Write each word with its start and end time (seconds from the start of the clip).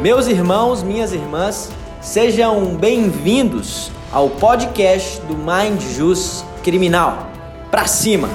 Meus 0.00 0.28
irmãos, 0.28 0.80
minhas 0.80 1.12
irmãs, 1.12 1.72
sejam 2.00 2.76
bem-vindos 2.76 3.90
ao 4.12 4.30
podcast 4.30 5.20
do 5.22 5.36
Mind 5.36 5.82
Jus 5.96 6.44
Criminal. 6.62 7.26
Pra 7.68 7.84
cima! 7.84 8.28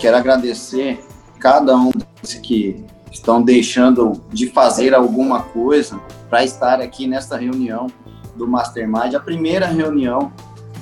Quero 0.00 0.16
agradecer 0.16 0.98
cada 1.38 1.76
um 1.76 1.92
que 2.42 2.84
estão 3.12 3.40
deixando 3.40 4.20
de 4.32 4.48
fazer 4.48 4.94
alguma 4.94 5.44
coisa 5.44 6.00
para 6.28 6.42
estar 6.42 6.80
aqui 6.80 7.06
nesta 7.06 7.36
reunião 7.36 7.86
do 8.34 8.48
Mastermind, 8.48 9.14
a 9.14 9.20
primeira 9.20 9.66
reunião 9.66 10.32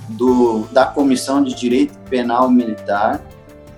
do, 0.08 0.60
da 0.72 0.86
Comissão 0.86 1.44
de 1.44 1.54
Direito 1.54 1.98
Penal 2.08 2.50
Militar, 2.50 3.20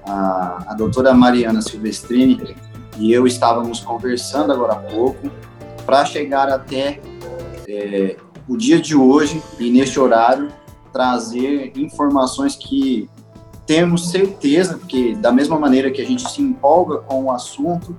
a, 0.07 0.64
a 0.68 0.75
doutora 0.75 1.14
Mariana 1.14 1.62
Silvestrini 1.62 2.57
e 2.98 3.12
eu 3.12 3.27
estávamos 3.27 3.80
conversando 3.80 4.52
agora 4.52 4.74
há 4.74 4.77
pouco 4.77 5.30
para 5.84 6.05
chegar 6.05 6.48
até 6.48 7.01
é, 7.69 8.16
o 8.48 8.56
dia 8.56 8.80
de 8.80 8.95
hoje 8.95 9.43
e 9.59 9.70
neste 9.70 9.98
horário 9.98 10.48
trazer 10.93 11.73
informações 11.77 12.55
que 12.55 13.09
temos 13.66 14.10
certeza, 14.10 14.77
porque 14.77 15.15
da 15.15 15.32
mesma 15.32 15.59
maneira 15.59 15.91
que 15.91 16.01
a 16.01 16.05
gente 16.05 16.30
se 16.30 16.41
empolga 16.43 16.98
com 16.98 17.24
o 17.24 17.32
assunto, 17.32 17.96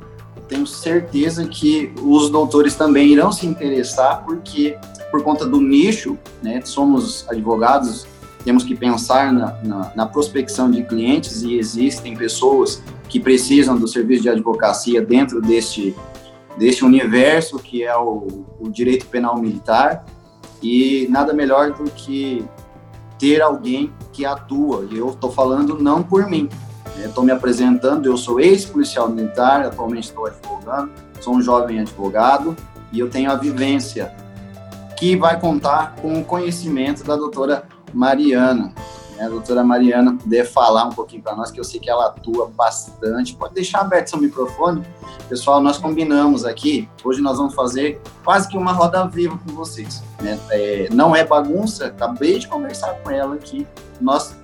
tenho 0.48 0.66
certeza 0.68 1.48
que 1.48 1.92
os 2.04 2.30
doutores 2.30 2.76
também 2.76 3.10
irão 3.10 3.32
se 3.32 3.48
interessar, 3.48 4.24
porque 4.24 4.78
por 5.12 5.24
conta 5.24 5.46
do 5.46 5.60
nicho, 5.60 6.18
né, 6.42 6.62
somos 6.64 7.28
advogados, 7.28 8.06
temos 8.46 8.64
que 8.64 8.76
pensar 8.76 9.34
na, 9.34 9.58
na, 9.64 9.92
na 9.96 10.06
prospecção 10.06 10.70
de 10.70 10.84
clientes 10.84 11.42
e 11.42 11.58
existem 11.58 12.16
pessoas 12.16 12.82
que 13.10 13.20
precisam 13.20 13.76
do 13.76 13.88
serviço 13.88 14.22
de 14.22 14.30
advocacia 14.30 15.02
dentro 15.02 15.42
deste, 15.42 15.96
deste 16.56 16.86
universo 16.86 17.58
que 17.58 17.84
é 17.84 17.98
o, 17.98 18.46
o 18.60 18.70
direito 18.70 19.08
penal 19.08 19.36
militar 19.40 20.06
e 20.62 21.08
nada 21.10 21.34
melhor 21.34 21.72
do 21.74 21.86
que 21.90 22.46
ter 23.18 23.42
alguém 23.42 23.92
que 24.14 24.28
atua. 24.28 24.88
E 24.92 24.98
eu 24.98 25.10
estou 25.10 25.32
falando 25.32 25.80
não 25.80 26.04
por 26.04 26.30
mim. 26.30 26.48
Estou 27.04 27.24
me 27.24 27.32
apresentando, 27.32 28.06
eu 28.06 28.16
sou 28.16 28.40
ex-policial 28.40 29.10
militar, 29.10 29.66
atualmente 29.66 30.06
estou 30.06 30.28
advogando, 30.28 30.92
sou 31.20 31.36
um 31.36 31.42
jovem 31.42 31.80
advogado 31.80 32.56
e 32.92 33.00
eu 33.00 33.10
tenho 33.10 33.32
a 33.32 33.36
vivência 33.36 34.14
que 34.96 35.16
vai 35.18 35.40
contar 35.40 35.96
com 35.96 36.20
o 36.20 36.24
conhecimento 36.24 37.04
da 37.04 37.16
doutora 37.16 37.64
Mariana. 37.96 38.74
Né? 39.16 39.26
A 39.26 39.30
doutora 39.30 39.64
Mariana 39.64 40.16
puder 40.16 40.46
falar 40.46 40.86
um 40.86 40.92
pouquinho 40.92 41.24
para 41.24 41.36
nós, 41.36 41.52
que 41.52 41.60
eu 41.60 41.64
sei 41.64 41.80
que 41.80 41.90
ela 41.90 42.08
atua 42.08 42.48
bastante. 42.48 43.36
Pode 43.36 43.54
deixar 43.54 43.82
aberto 43.82 44.10
seu 44.10 44.20
microfone. 44.20 44.86
Pessoal, 45.30 45.60
nós 45.62 45.78
combinamos 45.78 46.46
aqui, 46.46 46.88
hoje 47.04 47.20
nós 47.22 47.38
vamos 47.38 47.56
fazer 47.56 48.00
quase 48.24 48.48
que 48.48 48.58
uma 48.58 48.72
roda 48.72 49.08
viva 49.08 49.40
com 49.44 49.56
vocês. 49.56 50.04
Né? 50.22 50.40
É, 50.52 50.90
não 50.92 51.16
é 51.16 51.26
bagunça, 51.26 51.88
acabei 51.88 52.38
de 52.38 52.48
conversar 52.48 52.94
com 53.02 53.10
ela 53.10 53.36
aqui. 53.36 53.66
Nós 54.00 54.36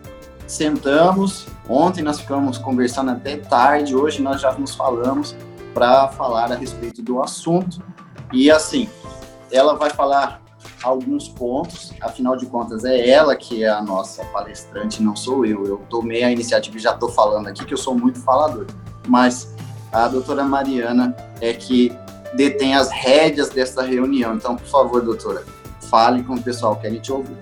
sentamos, 0.48 1.46
ontem 1.70 2.02
nós 2.02 2.20
ficamos 2.20 2.58
conversando 2.58 3.12
até 3.12 3.38
tarde, 3.38 3.96
hoje 3.96 4.22
nós 4.22 4.42
já 4.42 4.52
nos 4.54 4.74
falamos 4.74 5.36
para 5.74 6.08
falar 6.10 6.52
a 6.52 6.56
respeito 6.56 7.02
do 7.02 7.22
assunto. 7.22 7.82
E 8.34 8.50
assim, 8.50 8.90
ela 9.52 9.76
vai 9.76 9.90
falar 9.90 10.41
alguns 10.84 11.28
pontos, 11.28 11.94
afinal 12.02 12.36
de 12.36 12.46
contas 12.46 12.84
é 12.86 13.10
ela 13.10 13.36
que 13.36 13.64
é 13.64 13.70
a 13.70 13.82
nossa 13.82 14.24
palestrante, 14.26 15.02
não 15.02 15.16
sou 15.16 15.46
eu. 15.46 15.66
Eu 15.66 15.82
tomei 15.90 16.24
a 16.24 16.32
iniciativa 16.32 16.78
e 16.78 16.80
já 16.80 16.92
estou 16.92 17.10
falando 17.10 17.48
aqui 17.48 17.66
que 17.66 17.74
eu 17.74 17.78
sou 17.78 17.96
muito 17.96 18.20
falador. 18.20 18.66
Mas 19.08 19.54
a 19.92 20.08
doutora 20.08 20.44
Mariana 20.44 21.16
é 21.40 21.54
que 21.54 21.96
detém 22.34 22.76
as 22.76 22.90
rédeas 22.90 23.50
dessa 23.50 23.84
reunião. 23.84 24.36
Então, 24.36 24.56
por 24.56 24.68
favor, 24.68 25.02
doutora, 25.02 25.44
fale 25.90 26.24
com 26.24 26.36
o 26.36 26.42
pessoal, 26.42 26.76
que 26.76 26.88
a 26.88 26.90
gente 26.90 27.12
ouviu. 27.12 27.36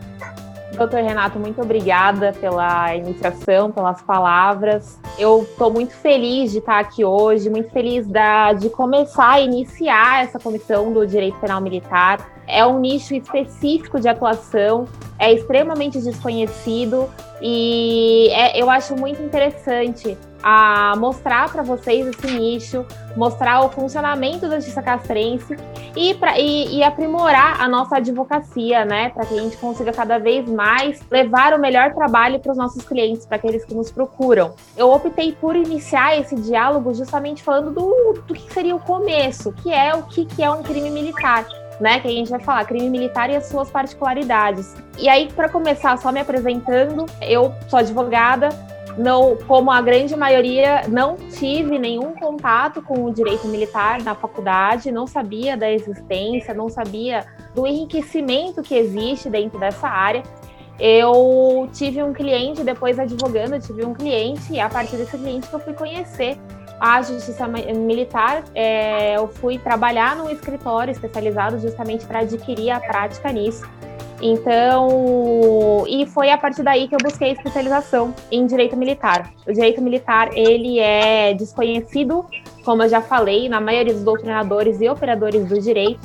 Doutor 0.75 1.01
Renato, 1.01 1.37
muito 1.37 1.61
obrigada 1.61 2.31
pela 2.39 2.95
iniciação, 2.95 3.71
pelas 3.71 4.01
palavras. 4.01 4.97
Eu 5.17 5.43
estou 5.43 5.71
muito 5.71 5.93
feliz 5.93 6.51
de 6.51 6.59
estar 6.59 6.79
aqui 6.79 7.03
hoje, 7.03 7.49
muito 7.49 7.69
feliz 7.69 8.07
da, 8.07 8.53
de 8.53 8.69
começar 8.69 9.31
a 9.31 9.41
iniciar 9.41 10.23
essa 10.23 10.39
comissão 10.39 10.93
do 10.93 11.05
direito 11.05 11.37
penal 11.39 11.59
militar. 11.59 12.38
É 12.49 12.65
um 12.65 12.79
nicho 12.79 13.13
específico 13.13 13.99
de 13.99 14.09
atuação, 14.09 14.87
é 15.19 15.31
extremamente 15.31 15.99
desconhecido 15.99 17.09
e 17.41 18.29
é, 18.31 18.61
eu 18.61 18.69
acho 18.69 18.95
muito 18.95 19.21
interessante 19.21 20.17
a 20.41 20.95
mostrar 20.97 21.51
para 21.51 21.61
vocês 21.61 22.07
esse 22.07 22.27
nicho, 22.27 22.85
mostrar 23.15 23.61
o 23.65 23.69
funcionamento 23.69 24.47
da 24.47 24.55
justiça 24.55 24.81
castrense 24.81 25.55
e, 25.95 26.13
pra, 26.13 26.39
e, 26.39 26.77
e 26.77 26.83
aprimorar 26.83 27.61
a 27.61 27.67
nossa 27.67 27.97
advocacia, 27.97 28.85
né? 28.85 29.09
Para 29.09 29.25
que 29.25 29.37
a 29.37 29.41
gente 29.41 29.57
consiga 29.57 29.91
cada 29.91 30.17
vez 30.17 30.47
mais 30.49 31.01
levar 31.11 31.53
o 31.53 31.59
melhor 31.59 31.93
trabalho 31.93 32.39
para 32.39 32.51
os 32.51 32.57
nossos 32.57 32.83
clientes, 32.85 33.25
para 33.25 33.35
aqueles 33.35 33.65
que 33.65 33.73
nos 33.73 33.91
procuram. 33.91 34.53
Eu 34.77 34.91
optei 34.91 35.33
por 35.33 35.55
iniciar 35.55 36.17
esse 36.17 36.35
diálogo 36.35 36.93
justamente 36.93 37.43
falando 37.43 37.71
do, 37.71 38.21
do 38.25 38.33
que 38.33 38.51
seria 38.53 38.75
o 38.75 38.79
começo, 38.79 39.51
que 39.51 39.73
é 39.73 39.93
o 39.93 40.03
que, 40.03 40.25
que 40.25 40.41
é 40.41 40.49
um 40.49 40.63
crime 40.63 40.89
militar. 40.89 41.45
Né, 41.79 42.01
que 42.01 42.09
a 42.09 42.11
gente 42.11 42.29
vai 42.29 42.41
falar, 42.41 42.65
crime 42.65 42.89
militar 42.89 43.29
e 43.29 43.37
as 43.37 43.45
suas 43.45 43.71
particularidades. 43.71 44.75
E 44.97 45.07
aí, 45.07 45.31
para 45.31 45.47
começar, 45.47 45.97
só 45.97 46.11
me 46.11 46.19
apresentando, 46.19 47.05
eu 47.21 47.53
sou 47.69 47.79
advogada, 47.79 48.49
não, 48.97 49.37
como 49.47 49.71
a 49.71 49.81
grande 49.81 50.13
maioria, 50.13 50.83
não 50.89 51.15
tive 51.15 51.79
nenhum 51.79 52.13
contato 52.15 52.81
com 52.81 53.05
o 53.05 53.13
direito 53.13 53.47
militar 53.47 54.01
na 54.01 54.13
faculdade, 54.13 54.91
não 54.91 55.07
sabia 55.07 55.55
da 55.55 55.71
existência, 55.71 56.53
não 56.53 56.67
sabia 56.67 57.25
do 57.55 57.65
enriquecimento 57.65 58.61
que 58.61 58.75
existe 58.75 59.29
dentro 59.29 59.57
dessa 59.57 59.87
área. 59.87 60.21
Eu 60.77 61.69
tive 61.73 62.03
um 62.03 62.13
cliente, 62.13 62.63
depois 62.63 62.99
advogando, 62.99 63.59
tive 63.59 63.85
um 63.85 63.93
cliente, 63.93 64.53
e 64.53 64.59
a 64.59 64.69
partir 64.69 64.97
desse 64.97 65.17
cliente 65.17 65.47
que 65.47 65.53
eu 65.53 65.59
fui 65.59 65.73
conhecer 65.73 66.37
a 66.79 67.01
justiça 67.01 67.47
militar, 67.47 68.43
é, 68.55 69.17
eu 69.17 69.27
fui 69.27 69.57
trabalhar 69.57 70.15
num 70.15 70.29
escritório 70.29 70.91
especializado 70.91 71.59
justamente 71.59 72.05
para 72.05 72.19
adquirir 72.19 72.71
a 72.71 72.79
prática 72.79 73.31
nisso. 73.31 73.67
Então, 74.21 75.85
e 75.87 76.05
foi 76.05 76.29
a 76.29 76.37
partir 76.37 76.61
daí 76.61 76.87
que 76.87 76.95
eu 76.95 76.99
busquei 77.01 77.31
especialização 77.31 78.13
em 78.29 78.45
direito 78.45 78.75
militar. 78.75 79.31
O 79.47 79.53
direito 79.53 79.81
militar, 79.81 80.29
ele 80.33 80.77
é 80.79 81.33
desconhecido, 81.33 82.25
como 82.65 82.83
eu 82.83 82.89
já 82.89 83.01
falei, 83.01 83.47
na 83.47 83.61
maioria 83.61 83.93
dos 83.93 84.03
doutrinadores 84.03 84.81
e 84.81 84.89
operadores 84.89 85.47
do 85.47 85.59
direito. 85.59 86.01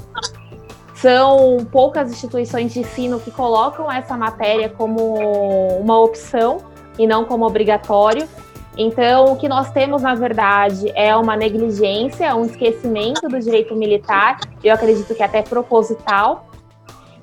São 0.95 1.67
poucas 1.71 2.11
instituições 2.11 2.73
de 2.73 2.81
ensino 2.81 3.19
que 3.19 3.31
colocam 3.31 3.91
essa 3.91 4.17
matéria 4.17 4.69
como 4.69 5.79
uma 5.81 6.01
opção 6.01 6.59
e 6.99 7.07
não 7.07 7.25
como 7.25 7.45
obrigatório. 7.45 8.29
Então, 8.77 9.27
o 9.27 9.37
que 9.37 9.49
nós 9.49 9.71
temos, 9.71 10.03
na 10.03 10.15
verdade, 10.15 10.91
é 10.95 11.15
uma 11.17 11.37
negligência, 11.37 12.35
um 12.35 12.45
esquecimento 12.45 13.29
do 13.29 13.39
direito 13.39 13.75
militar, 13.77 14.41
eu 14.63 14.75
acredito 14.75 15.15
que 15.15 15.23
até 15.23 15.43
proposital, 15.43 16.47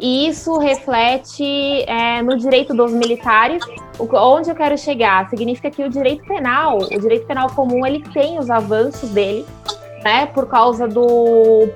e 0.01 0.27
isso 0.27 0.57
reflete 0.57 1.43
é, 1.87 2.23
no 2.23 2.35
direito 2.35 2.73
dos 2.73 2.91
militares. 2.91 3.63
Onde 3.99 4.49
eu 4.49 4.55
quero 4.55 4.75
chegar? 4.75 5.29
Significa 5.29 5.69
que 5.69 5.83
o 5.83 5.89
direito 5.89 6.25
penal, 6.25 6.79
o 6.79 6.99
direito 6.99 7.27
penal 7.27 7.51
comum, 7.51 7.85
ele 7.85 8.01
tem 8.11 8.39
os 8.39 8.49
avanços 8.49 9.11
dele, 9.11 9.45
né? 10.03 10.25
Por 10.25 10.47
causa 10.47 10.87
do. 10.87 11.69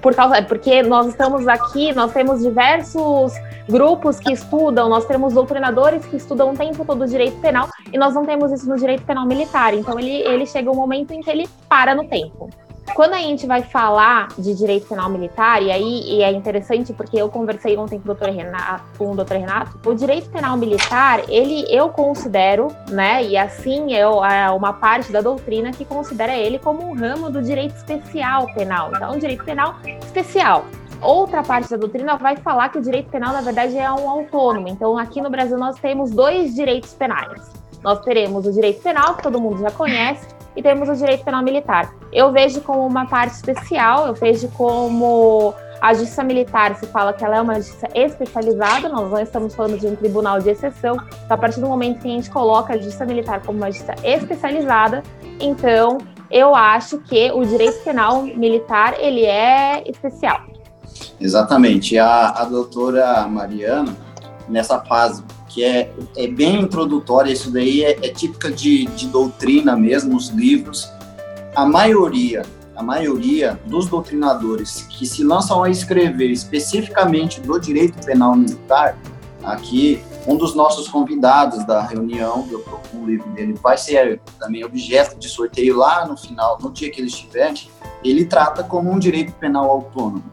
Por 0.00 0.12
causa, 0.12 0.42
porque 0.42 0.82
nós 0.82 1.06
estamos 1.06 1.46
aqui, 1.46 1.94
nós 1.94 2.12
temos 2.12 2.42
diversos 2.42 3.32
grupos 3.68 4.18
que 4.18 4.32
estudam, 4.32 4.88
nós 4.88 5.04
temos 5.06 5.34
doutrinadores 5.34 6.04
que 6.06 6.16
estudam 6.16 6.50
o 6.50 6.56
tempo 6.56 6.84
todo 6.84 7.02
o 7.02 7.06
direito 7.06 7.38
penal 7.40 7.68
e 7.92 7.98
nós 7.98 8.14
não 8.14 8.24
temos 8.24 8.50
isso 8.52 8.68
no 8.68 8.76
direito 8.76 9.04
penal 9.04 9.26
militar. 9.26 9.74
Então 9.74 9.98
ele, 9.98 10.10
ele 10.10 10.46
chega 10.46 10.70
um 10.70 10.74
momento 10.74 11.12
em 11.12 11.20
que 11.20 11.30
ele 11.30 11.48
para 11.68 11.94
no 11.94 12.06
tempo. 12.06 12.50
Quando 12.94 13.14
a 13.14 13.18
gente 13.18 13.46
vai 13.46 13.62
falar 13.62 14.28
de 14.36 14.54
direito 14.54 14.86
penal 14.88 15.08
militar, 15.08 15.62
e 15.62 15.70
aí 15.70 16.02
e 16.04 16.22
é 16.22 16.30
interessante 16.30 16.92
porque 16.92 17.16
eu 17.16 17.28
conversei 17.30 17.76
ontem 17.76 17.98
com 17.98 18.04
o 18.04 18.14
doutor 18.14 18.28
Renato, 18.28 18.84
com 18.98 19.12
o 19.12 19.16
doutor 19.16 19.38
Renato, 19.38 19.78
o 19.88 19.94
direito 19.94 20.28
penal 20.28 20.56
militar, 20.58 21.22
ele 21.28 21.64
eu 21.70 21.88
considero, 21.88 22.68
né, 22.90 23.24
e 23.24 23.36
assim 23.36 23.94
eu, 23.94 24.22
é 24.22 24.50
uma 24.50 24.74
parte 24.74 25.10
da 25.10 25.22
doutrina 25.22 25.70
que 25.70 25.84
considera 25.84 26.36
ele 26.36 26.58
como 26.58 26.86
um 26.86 26.94
ramo 26.94 27.30
do 27.30 27.40
direito 27.40 27.76
especial 27.76 28.46
penal. 28.52 28.90
Então, 28.94 29.16
direito 29.16 29.44
penal 29.44 29.76
especial. 30.04 30.66
Outra 31.02 31.42
parte 31.42 31.68
da 31.68 31.76
doutrina 31.76 32.16
vai 32.16 32.36
falar 32.36 32.68
que 32.68 32.78
o 32.78 32.80
direito 32.80 33.10
penal, 33.10 33.32
na 33.32 33.40
verdade, 33.40 33.76
é 33.76 33.90
um 33.90 34.08
autônomo. 34.08 34.68
Então, 34.68 34.96
aqui 34.96 35.20
no 35.20 35.28
Brasil, 35.28 35.58
nós 35.58 35.76
temos 35.80 36.12
dois 36.12 36.54
direitos 36.54 36.94
penais. 36.94 37.50
Nós 37.82 38.00
teremos 38.02 38.46
o 38.46 38.52
direito 38.52 38.80
penal, 38.82 39.16
que 39.16 39.22
todo 39.24 39.40
mundo 39.40 39.60
já 39.60 39.70
conhece, 39.72 40.28
e 40.54 40.62
temos 40.62 40.88
o 40.88 40.94
direito 40.94 41.24
penal 41.24 41.42
militar. 41.42 41.92
Eu 42.12 42.30
vejo 42.30 42.60
como 42.60 42.86
uma 42.86 43.04
parte 43.06 43.34
especial, 43.34 44.06
eu 44.06 44.14
vejo 44.14 44.48
como 44.50 45.52
a 45.80 45.92
justiça 45.92 46.22
militar 46.22 46.76
se 46.76 46.86
fala 46.86 47.12
que 47.12 47.24
ela 47.24 47.38
é 47.38 47.40
uma 47.40 47.56
justiça 47.56 47.88
especializada, 47.92 48.88
nós 48.88 49.10
não 49.10 49.18
estamos 49.18 49.52
falando 49.52 49.76
de 49.80 49.88
um 49.88 49.96
tribunal 49.96 50.38
de 50.38 50.50
exceção. 50.50 50.94
Então, 50.94 51.34
a 51.34 51.36
partir 51.36 51.58
do 51.58 51.66
momento 51.66 52.00
que 52.00 52.06
a 52.06 52.12
gente 52.12 52.30
coloca 52.30 52.74
a 52.74 52.76
justiça 52.76 53.04
militar 53.04 53.42
como 53.42 53.58
uma 53.58 53.72
justiça 53.72 53.96
especializada, 54.04 55.02
então 55.40 55.98
eu 56.30 56.54
acho 56.54 56.98
que 56.98 57.32
o 57.32 57.44
direito 57.44 57.82
penal 57.82 58.22
militar 58.22 58.94
ele 59.00 59.24
é 59.24 59.82
especial. 59.90 60.51
Exatamente. 61.20 61.98
A, 61.98 62.30
a 62.30 62.44
doutora 62.44 63.26
Mariana, 63.28 63.96
nessa 64.48 64.80
fase 64.80 65.22
que 65.48 65.62
é, 65.62 65.92
é 66.16 66.26
bem 66.26 66.62
introdutória, 66.62 67.30
isso 67.30 67.50
daí 67.50 67.84
é, 67.84 67.90
é 68.06 68.08
típica 68.10 68.50
de, 68.50 68.86
de 68.86 69.06
doutrina 69.08 69.76
mesmo, 69.76 70.16
os 70.16 70.28
livros, 70.28 70.90
a 71.54 71.66
maioria, 71.66 72.42
a 72.74 72.82
maioria 72.82 73.60
dos 73.66 73.86
doutrinadores 73.86 74.86
que 74.88 75.04
se 75.06 75.22
lançam 75.22 75.62
a 75.62 75.68
escrever 75.68 76.30
especificamente 76.30 77.40
do 77.40 77.58
direito 77.58 78.02
penal 78.04 78.34
militar, 78.34 78.96
aqui 79.44 80.02
um 80.26 80.36
dos 80.36 80.54
nossos 80.54 80.88
convidados 80.88 81.66
da 81.66 81.82
reunião, 81.82 82.46
eu 82.50 82.60
estou 82.60 82.80
com 82.90 82.98
o 82.98 83.06
livro 83.06 83.28
dele, 83.30 83.54
vai 83.54 83.76
ser 83.76 84.20
também 84.38 84.64
objeto 84.64 85.18
de 85.18 85.28
sorteio 85.28 85.76
lá 85.76 86.06
no 86.06 86.16
final, 86.16 86.58
no 86.60 86.70
dia 86.70 86.90
que 86.90 87.00
ele 87.00 87.08
estiver, 87.08 87.52
ele 88.04 88.24
trata 88.24 88.62
como 88.62 88.90
um 88.90 88.98
direito 88.98 89.32
penal 89.32 89.68
autônomo. 89.68 90.24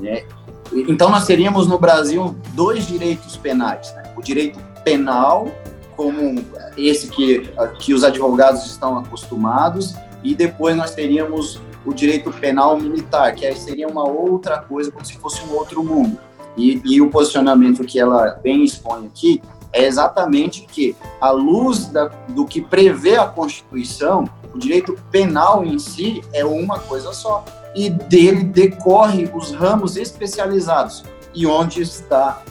Né? 0.00 0.24
Então, 0.72 1.10
nós 1.10 1.26
teríamos 1.26 1.66
no 1.66 1.78
Brasil 1.78 2.36
dois 2.54 2.86
direitos 2.86 3.36
penais: 3.36 3.92
né? 3.94 4.12
o 4.16 4.22
direito 4.22 4.58
penal, 4.84 5.48
como 5.96 6.44
esse 6.76 7.08
que, 7.08 7.50
que 7.78 7.94
os 7.94 8.04
advogados 8.04 8.66
estão 8.66 8.98
acostumados, 8.98 9.94
e 10.22 10.34
depois 10.34 10.76
nós 10.76 10.94
teríamos 10.94 11.60
o 11.84 11.94
direito 11.94 12.30
penal 12.32 12.78
militar, 12.78 13.34
que 13.34 13.46
aí 13.46 13.56
seria 13.56 13.86
uma 13.86 14.06
outra 14.06 14.58
coisa, 14.58 14.90
como 14.90 15.04
se 15.04 15.16
fosse 15.18 15.40
um 15.44 15.54
outro 15.54 15.84
mundo. 15.84 16.18
E, 16.56 16.80
e 16.84 17.00
o 17.00 17.10
posicionamento 17.10 17.84
que 17.84 18.00
ela 18.00 18.40
bem 18.42 18.64
expõe 18.64 19.06
aqui 19.06 19.42
é 19.72 19.84
exatamente 19.84 20.62
que, 20.62 20.96
à 21.20 21.30
luz 21.30 21.86
da, 21.86 22.06
do 22.28 22.46
que 22.46 22.60
prevê 22.60 23.16
a 23.16 23.26
Constituição, 23.26 24.24
o 24.54 24.58
direito 24.58 24.98
penal 25.10 25.64
em 25.64 25.78
si 25.78 26.22
é 26.32 26.44
uma 26.44 26.78
coisa 26.78 27.12
só. 27.12 27.44
E 27.76 27.90
dele 27.90 28.42
decorre 28.42 29.30
os 29.34 29.52
ramos 29.52 29.98
especializados. 29.98 31.04
E 31.34 31.46
onde 31.46 31.82
está 31.82 32.42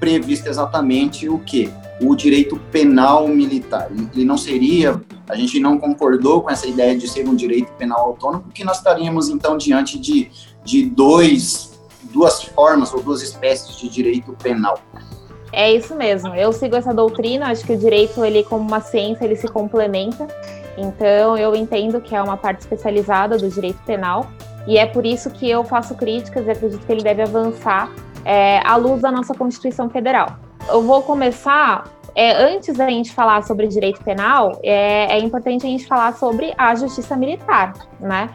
previsto 0.00 0.48
exatamente 0.48 1.28
o 1.28 1.38
que? 1.38 1.70
O 2.00 2.16
direito 2.16 2.56
penal 2.72 3.28
militar. 3.28 3.90
Ele 4.14 4.24
não 4.24 4.38
seria, 4.38 4.98
a 5.28 5.36
gente 5.36 5.60
não 5.60 5.78
concordou 5.78 6.40
com 6.40 6.50
essa 6.50 6.66
ideia 6.66 6.96
de 6.96 7.06
ser 7.06 7.28
um 7.28 7.36
direito 7.36 7.70
penal 7.74 8.00
autônomo, 8.00 8.44
porque 8.44 8.64
nós 8.64 8.78
estaríamos 8.78 9.28
então 9.28 9.58
diante 9.58 9.98
de, 9.98 10.30
de 10.64 10.86
dois, 10.86 11.78
duas 12.04 12.42
formas 12.42 12.94
ou 12.94 13.02
duas 13.02 13.20
espécies 13.20 13.76
de 13.76 13.86
direito 13.90 14.34
penal. 14.42 14.80
É 15.52 15.70
isso 15.70 15.94
mesmo. 15.94 16.34
Eu 16.34 16.52
sigo 16.52 16.76
essa 16.76 16.94
doutrina. 16.94 17.48
Acho 17.50 17.66
que 17.66 17.74
o 17.74 17.78
direito, 17.78 18.24
ele 18.24 18.44
como 18.44 18.66
uma 18.66 18.80
ciência, 18.80 19.24
ele 19.24 19.36
se 19.36 19.48
complementa. 19.48 20.26
Então, 20.78 21.36
eu 21.36 21.54
entendo 21.54 22.00
que 22.00 22.14
é 22.14 22.22
uma 22.22 22.36
parte 22.36 22.60
especializada 22.60 23.36
do 23.36 23.50
direito 23.50 23.78
penal 23.84 24.30
e 24.66 24.78
é 24.78 24.86
por 24.86 25.06
isso 25.06 25.30
que 25.30 25.48
eu 25.48 25.64
faço 25.64 25.94
críticas 25.94 26.46
e 26.46 26.50
acredito 26.50 26.84
que 26.84 26.92
ele 26.92 27.02
deve 27.02 27.22
avançar 27.22 27.90
é, 28.24 28.60
à 28.66 28.76
luz 28.76 29.02
da 29.02 29.10
nossa 29.10 29.34
Constituição 29.34 29.88
Federal. 29.88 30.36
Eu 30.68 30.82
vou 30.82 31.02
começar. 31.02 31.84
É, 32.12 32.32
antes 32.32 32.76
da 32.76 32.90
gente 32.90 33.12
falar 33.12 33.44
sobre 33.44 33.68
direito 33.68 34.02
penal, 34.02 34.58
é, 34.64 35.16
é 35.16 35.18
importante 35.20 35.64
a 35.64 35.68
gente 35.68 35.86
falar 35.86 36.12
sobre 36.14 36.52
a 36.58 36.74
justiça 36.74 37.16
militar, 37.16 37.72
né? 38.00 38.28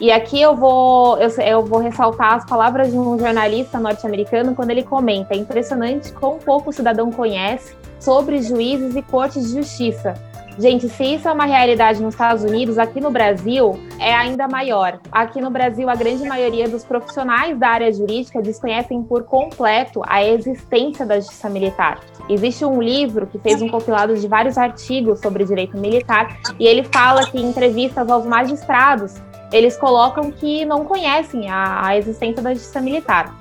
E 0.00 0.12
aqui 0.12 0.40
eu 0.40 0.54
vou, 0.54 1.18
eu, 1.18 1.30
eu, 1.42 1.64
vou 1.64 1.80
ressaltar 1.80 2.34
as 2.34 2.44
palavras 2.44 2.92
de 2.92 2.98
um 2.98 3.18
jornalista 3.18 3.80
norte-americano 3.80 4.54
quando 4.54 4.70
ele 4.70 4.82
comenta: 4.82 5.34
é 5.34 5.38
impressionante 5.38 6.12
quão 6.12 6.38
pouco 6.38 6.70
o 6.70 6.72
cidadão 6.72 7.10
conhece 7.10 7.74
sobre 7.98 8.42
juízes 8.42 8.94
e 8.94 9.02
cortes 9.02 9.48
de 9.48 9.56
justiça, 9.56 10.14
Gente, 10.58 10.88
se 10.88 11.04
isso 11.04 11.28
é 11.28 11.32
uma 11.32 11.44
realidade 11.44 12.02
nos 12.02 12.14
Estados 12.14 12.42
Unidos, 12.42 12.78
aqui 12.78 12.98
no 12.98 13.10
Brasil 13.10 13.78
é 13.98 14.14
ainda 14.14 14.48
maior. 14.48 14.98
Aqui 15.12 15.38
no 15.38 15.50
Brasil, 15.50 15.88
a 15.90 15.94
grande 15.94 16.26
maioria 16.26 16.66
dos 16.66 16.82
profissionais 16.82 17.58
da 17.58 17.68
área 17.68 17.92
jurídica 17.92 18.40
desconhecem 18.40 19.02
por 19.02 19.24
completo 19.24 20.00
a 20.06 20.24
existência 20.24 21.04
da 21.04 21.20
justiça 21.20 21.50
militar. 21.50 22.00
Existe 22.26 22.64
um 22.64 22.82
livro 22.82 23.26
que 23.26 23.38
fez 23.38 23.60
um 23.60 23.68
compilado 23.68 24.16
de 24.16 24.26
vários 24.26 24.56
artigos 24.56 25.20
sobre 25.20 25.44
direito 25.44 25.76
militar 25.76 26.38
e 26.58 26.66
ele 26.66 26.84
fala 26.84 27.26
que 27.26 27.38
em 27.38 27.50
entrevistas 27.50 28.08
aos 28.08 28.24
magistrados, 28.24 29.14
eles 29.52 29.76
colocam 29.76 30.30
que 30.30 30.64
não 30.64 30.86
conhecem 30.86 31.50
a, 31.50 31.86
a 31.86 31.98
existência 31.98 32.42
da 32.42 32.54
justiça 32.54 32.80
militar. 32.80 33.34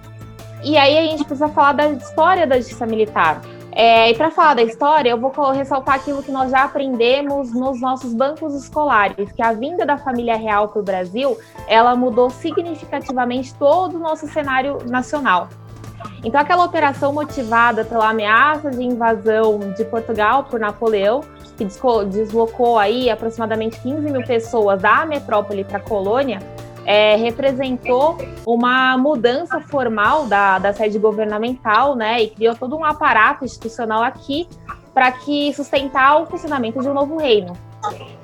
E 0.63 0.77
aí 0.77 0.97
a 0.97 1.03
gente 1.03 1.23
precisa 1.23 1.47
falar 1.47 1.73
da 1.73 1.89
história 1.89 2.45
da 2.45 2.57
justiça 2.57 2.85
militar. 2.85 3.41
É, 3.77 4.09
e 4.09 4.15
para 4.15 4.31
falar 4.31 4.53
da 4.53 4.63
história, 4.63 5.09
eu 5.09 5.19
vou 5.19 5.33
ressaltar 5.51 5.95
aquilo 5.95 6.23
que 6.23 6.31
nós 6.31 6.49
já 6.49 6.63
aprendemos 6.63 7.53
nos 7.53 7.81
nossos 7.81 8.13
bancos 8.13 8.55
escolares, 8.55 9.29
que 9.33 9.41
a 9.41 9.51
vinda 9.51 9.85
da 9.85 9.97
família 9.97 10.37
real 10.37 10.69
para 10.69 10.79
o 10.79 10.83
Brasil, 10.83 11.37
ela 11.67 11.93
mudou 11.93 12.29
significativamente 12.29 13.53
todo 13.55 13.97
o 13.97 13.99
nosso 13.99 14.27
cenário 14.27 14.77
nacional. 14.85 15.49
Então, 16.23 16.39
aquela 16.39 16.63
operação 16.63 17.11
motivada 17.11 17.83
pela 17.83 18.09
ameaça 18.09 18.71
de 18.71 18.81
invasão 18.81 19.59
de 19.75 19.83
Portugal 19.83 20.45
por 20.45 20.57
Napoleão, 20.57 21.21
que 21.57 21.67
deslocou 22.09 22.79
aí 22.79 23.09
aproximadamente 23.09 23.79
15 23.81 24.09
mil 24.09 24.23
pessoas 24.23 24.81
da 24.81 25.05
metrópole 25.05 25.65
para 25.65 25.77
a 25.77 25.81
colônia, 25.81 26.39
é, 26.85 27.15
representou 27.15 28.17
uma 28.45 28.97
mudança 28.97 29.59
formal 29.59 30.27
da, 30.27 30.59
da 30.59 30.73
sede 30.73 30.99
governamental, 30.99 31.95
né, 31.95 32.21
e 32.21 32.29
criou 32.29 32.55
todo 32.55 32.77
um 32.77 32.85
aparato 32.85 33.43
institucional 33.43 34.03
aqui 34.03 34.47
para 34.93 35.11
que 35.11 35.53
sustentar 35.53 36.21
o 36.21 36.25
funcionamento 36.25 36.79
de 36.81 36.87
um 36.87 36.93
novo 36.93 37.17
reino. 37.17 37.53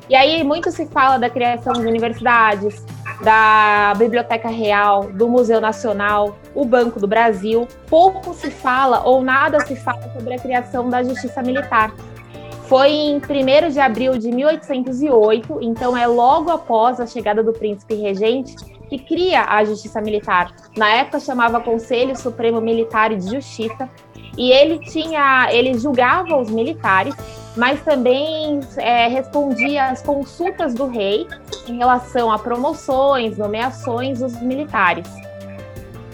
E 0.09 0.15
aí 0.15 0.43
muito 0.43 0.71
se 0.71 0.85
fala 0.87 1.17
da 1.17 1.29
criação 1.29 1.73
de 1.73 1.85
universidades, 1.85 2.85
da 3.23 3.93
Biblioteca 3.97 4.49
Real, 4.49 5.03
do 5.11 5.29
Museu 5.29 5.61
Nacional, 5.61 6.37
o 6.55 6.65
Banco 6.65 6.99
do 6.99 7.07
Brasil. 7.07 7.67
Pouco 7.87 8.33
se 8.33 8.49
fala 8.49 9.03
ou 9.03 9.21
nada 9.21 9.59
se 9.61 9.75
fala 9.75 10.01
sobre 10.13 10.33
a 10.33 10.39
criação 10.39 10.89
da 10.89 11.03
Justiça 11.03 11.41
Militar, 11.41 11.93
foi 12.71 12.89
em 12.89 13.17
1 13.17 13.69
de 13.69 13.81
abril 13.81 14.17
de 14.17 14.31
1808, 14.31 15.59
então 15.61 15.97
é 15.97 16.07
logo 16.07 16.49
após 16.49 17.01
a 17.01 17.05
chegada 17.05 17.43
do 17.43 17.51
príncipe 17.51 17.95
regente, 17.95 18.55
que 18.87 18.97
cria 18.97 19.43
a 19.43 19.61
Justiça 19.65 19.99
Militar. 19.99 20.55
Na 20.77 20.89
época 20.89 21.19
chamava 21.19 21.59
Conselho 21.59 22.17
Supremo 22.17 22.61
Militar 22.61 23.13
de 23.13 23.29
Justiça, 23.29 23.89
e 24.37 24.53
ele 24.53 24.79
tinha, 24.79 25.49
ele 25.51 25.77
julgava 25.77 26.37
os 26.37 26.49
militares, 26.49 27.13
mas 27.57 27.81
também 27.81 28.61
é, 28.77 29.05
respondia 29.09 29.87
às 29.87 30.01
consultas 30.01 30.73
do 30.73 30.87
rei 30.87 31.27
em 31.67 31.77
relação 31.77 32.31
a 32.31 32.39
promoções, 32.39 33.37
nomeações 33.37 34.19
dos 34.19 34.41
militares. 34.41 35.09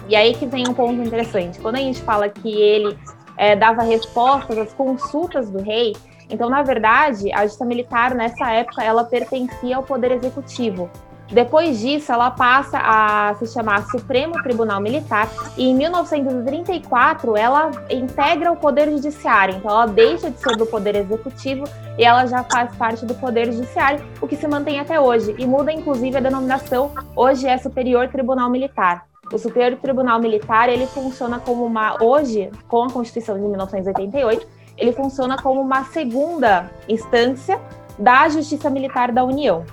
E 0.09 0.15
aí 0.15 0.33
que 0.33 0.47
vem 0.47 0.67
um 0.67 0.73
ponto 0.73 1.03
interessante. 1.03 1.59
Quando 1.59 1.75
a 1.75 1.81
gente 1.81 2.01
fala 2.01 2.27
que 2.27 2.49
ele 2.49 2.97
é, 3.37 3.55
dava 3.55 3.83
respostas 3.83 4.57
às 4.57 4.73
consultas 4.73 5.49
do 5.49 5.61
rei, 5.61 5.93
então, 6.29 6.49
na 6.49 6.61
verdade, 6.61 7.31
a 7.31 7.43
justiça 7.43 7.65
militar, 7.65 8.13
nessa 8.13 8.51
época, 8.51 8.83
ela 8.83 9.03
pertencia 9.03 9.77
ao 9.77 9.83
Poder 9.83 10.11
Executivo. 10.11 10.89
Depois 11.29 11.79
disso, 11.79 12.11
ela 12.11 12.31
passa 12.31 12.79
a 12.81 13.35
se 13.35 13.47
chamar 13.47 13.85
Supremo 13.87 14.41
Tribunal 14.43 14.79
Militar 14.79 15.27
e 15.57 15.67
em 15.67 15.75
1934 15.75 17.35
ela 17.35 17.71
integra 17.89 18.49
o 18.49 18.55
Poder 18.55 18.89
Judiciário. 18.89 19.55
Então, 19.55 19.69
ela 19.69 19.87
deixa 19.87 20.31
de 20.31 20.39
ser 20.39 20.55
do 20.55 20.65
Poder 20.65 20.95
Executivo 20.95 21.65
e 21.97 22.05
ela 22.05 22.25
já 22.27 22.43
faz 22.43 22.73
parte 22.77 23.05
do 23.05 23.13
Poder 23.13 23.51
Judiciário, 23.51 24.05
o 24.21 24.27
que 24.27 24.37
se 24.37 24.47
mantém 24.47 24.79
até 24.79 24.99
hoje 25.01 25.35
e 25.37 25.45
muda 25.45 25.71
inclusive 25.71 26.15
a 26.15 26.21
denominação. 26.21 26.91
Hoje 27.13 27.45
é 27.45 27.57
Superior 27.57 28.07
Tribunal 28.07 28.49
Militar. 28.49 29.06
O 29.31 29.37
Superior 29.37 29.79
Tribunal 29.79 30.19
Militar 30.19 30.69
ele 30.69 30.87
funciona 30.87 31.39
como 31.39 31.65
uma 31.65 32.01
hoje 32.01 32.49
com 32.67 32.83
a 32.83 32.89
Constituição 32.89 33.35
de 33.35 33.41
1988 33.41 34.57
ele 34.77 34.93
funciona 34.93 35.41
como 35.41 35.59
uma 35.59 35.83
segunda 35.85 36.69
instância 36.87 37.59
da 37.97 38.29
Justiça 38.29 38.69
Militar 38.69 39.11
da 39.11 39.23
União. 39.23 39.65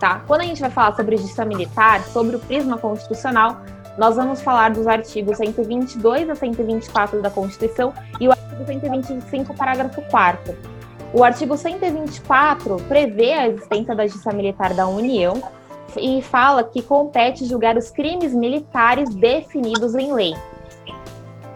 Tá? 0.00 0.22
Quando 0.26 0.40
a 0.40 0.44
gente 0.44 0.60
vai 0.60 0.70
falar 0.70 0.94
sobre 0.94 1.16
justiça 1.16 1.44
militar, 1.44 2.02
sobre 2.04 2.36
o 2.36 2.38
prisma 2.38 2.78
constitucional, 2.78 3.60
nós 3.98 4.14
vamos 4.14 4.40
falar 4.40 4.70
dos 4.70 4.86
artigos 4.86 5.36
122 5.38 6.30
a 6.30 6.36
124 6.36 7.20
da 7.20 7.28
Constituição 7.28 7.92
e 8.20 8.28
o 8.28 8.30
artigo 8.30 8.64
125, 8.64 9.54
parágrafo 9.54 10.00
4 10.02 10.56
O 11.12 11.24
artigo 11.24 11.56
124 11.56 12.76
prevê 12.88 13.32
a 13.32 13.48
existência 13.48 13.94
da 13.94 14.06
Justiça 14.06 14.32
Militar 14.32 14.72
da 14.72 14.86
União 14.86 15.42
e 15.98 16.22
fala 16.22 16.64
que 16.64 16.82
compete 16.82 17.44
julgar 17.44 17.76
os 17.76 17.90
crimes 17.90 18.32
militares 18.34 19.14
definidos 19.14 19.94
em 19.94 20.12
lei. 20.12 20.34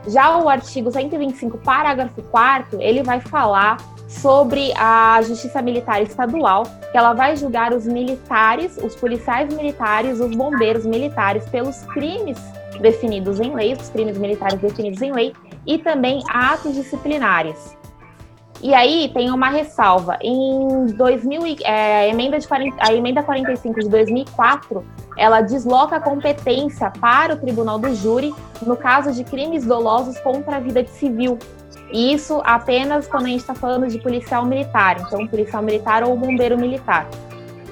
Já 0.06 0.36
o 0.38 0.48
artigo 0.48 0.90
125, 0.90 1.58
parágrafo 1.58 2.22
4 2.22 2.80
ele 2.80 3.02
vai 3.02 3.20
falar 3.20 3.76
sobre 4.08 4.72
a 4.76 5.20
Justiça 5.22 5.62
Militar 5.62 6.02
Estadual, 6.02 6.64
que 6.90 6.98
ela 6.98 7.14
vai 7.14 7.36
julgar 7.36 7.72
os 7.72 7.86
militares, 7.86 8.76
os 8.76 8.94
policiais 8.94 9.52
militares, 9.54 10.20
os 10.20 10.34
bombeiros 10.34 10.84
militares 10.84 11.48
pelos 11.48 11.82
crimes 11.86 12.38
definidos 12.80 13.40
em 13.40 13.54
lei, 13.54 13.72
os 13.72 13.88
crimes 13.88 14.18
militares 14.18 14.60
definidos 14.60 15.00
em 15.00 15.12
lei, 15.12 15.32
e 15.66 15.78
também 15.78 16.22
atos 16.28 16.74
disciplinares. 16.74 17.76
E 18.62 18.72
aí 18.72 19.10
tem 19.12 19.28
uma 19.30 19.48
ressalva. 19.48 20.16
Em 20.22 20.86
2000, 20.96 21.56
é, 21.64 22.02
a, 22.02 22.08
emenda 22.08 22.38
de 22.38 22.46
40, 22.46 22.76
a 22.78 22.94
emenda 22.94 23.20
45 23.22 23.80
de 23.80 23.88
2004, 23.88 24.84
ela 25.18 25.40
desloca 25.40 25.96
a 25.96 26.00
competência 26.00 26.88
para 27.00 27.34
o 27.34 27.36
Tribunal 27.36 27.78
do 27.78 27.92
Júri 27.92 28.32
no 28.64 28.76
caso 28.76 29.12
de 29.12 29.24
crimes 29.24 29.66
dolosos 29.66 30.18
contra 30.20 30.56
a 30.56 30.60
vida 30.60 30.82
de 30.82 30.90
civil. 30.90 31.38
E 31.90 32.12
isso 32.12 32.40
apenas 32.44 33.08
quando 33.08 33.26
a 33.26 33.28
gente 33.28 33.40
está 33.40 33.54
falando 33.54 33.88
de 33.88 33.98
policial 33.98 34.46
militar, 34.46 35.00
então 35.00 35.26
policial 35.26 35.62
militar 35.62 36.04
ou 36.04 36.16
bombeiro 36.16 36.56
militar. 36.56 37.08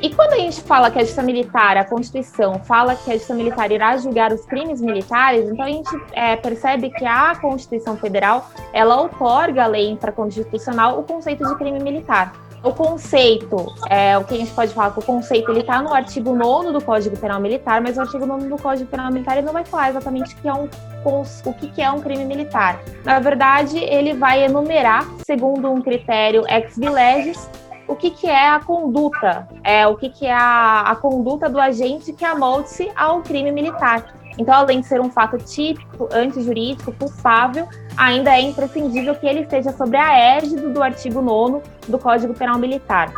E 0.03 0.09
quando 0.09 0.33
a 0.33 0.39
gente 0.39 0.63
fala 0.63 0.91
que 0.91 0.99
a 0.99 1.03
justiça 1.03 1.23
militar, 1.23 1.77
a 1.77 1.85
Constituição 1.85 2.59
fala 2.61 2.97
que 2.97 3.11
a 3.11 3.15
justiça 3.15 3.35
militar 3.35 3.71
irá 3.71 3.97
julgar 3.99 4.33
os 4.33 4.47
crimes 4.47 4.81
militares, 4.81 5.49
então 5.51 5.65
a 5.65 5.69
gente 5.69 5.91
é, 6.13 6.37
percebe 6.37 6.89
que 6.91 7.05
a 7.05 7.37
Constituição 7.37 7.97
Federal 7.99 8.49
ela 8.73 8.99
outorga 9.03 9.65
a 9.65 9.67
lei 9.67 9.91
infraconstitucional 9.91 10.99
o 10.99 11.03
conceito 11.03 11.47
de 11.47 11.55
crime 11.57 11.81
militar. 11.81 12.33
O 12.63 12.73
conceito, 12.73 13.75
é, 13.89 14.17
o 14.19 14.25
que 14.25 14.35
a 14.35 14.39
gente 14.39 14.53
pode 14.53 14.73
falar 14.73 14.91
que 14.93 14.99
o 14.99 15.03
conceito 15.03 15.51
ele 15.51 15.61
está 15.61 15.81
no 15.81 15.93
artigo 15.95 16.35
9 16.35 16.73
do 16.73 16.83
Código 16.83 17.17
Penal 17.17 17.41
Militar, 17.41 17.81
mas 17.81 17.97
o 17.97 18.03
artigo 18.03 18.27
9 18.27 18.49
do 18.49 18.59
Código 18.59 18.91
Penal 18.91 19.11
Militar 19.11 19.39
ele 19.39 19.47
não 19.47 19.53
vai 19.53 19.65
falar 19.65 19.91
exatamente 19.91 20.35
o 20.35 20.39
que 20.39 20.49
é 20.49 20.53
um, 20.53 20.69
o 21.05 21.55
que 21.55 21.81
é 21.81 21.91
um 21.91 22.01
crime 22.01 22.25
militar. 22.25 22.79
Na 23.03 23.19
verdade, 23.19 23.79
ele 23.79 24.13
vai 24.13 24.45
enumerar, 24.45 25.07
segundo 25.27 25.71
um 25.71 25.81
critério 25.81 26.45
ex 26.49 26.77
legis, 26.77 27.49
o 27.91 27.97
que, 27.97 28.11
que 28.11 28.29
é 28.29 28.49
a 28.49 28.61
conduta, 28.61 29.49
é 29.65 29.85
o 29.85 29.97
que, 29.97 30.09
que 30.09 30.25
é 30.25 30.33
a, 30.33 30.83
a 30.83 30.95
conduta 30.95 31.49
do 31.49 31.59
agente 31.59 32.13
que 32.13 32.25
amolde-se 32.25 32.89
ao 32.95 33.21
crime 33.21 33.51
militar. 33.51 34.15
Então, 34.39 34.55
além 34.55 34.81
de 34.81 34.87
ser 34.87 35.01
um 35.01 35.11
fato 35.11 35.37
típico, 35.39 36.09
antijurídico, 36.13 36.93
culpável, 36.93 37.69
ainda 37.97 38.31
é 38.31 38.43
imprescindível 38.43 39.17
que 39.17 39.27
ele 39.27 39.41
esteja 39.41 39.73
sobre 39.73 39.97
a 39.97 40.17
égide 40.37 40.69
do 40.69 40.81
artigo 40.81 41.21
9 41.21 41.61
do 41.89 41.99
Código 41.99 42.33
Penal 42.33 42.59
Militar. 42.59 43.13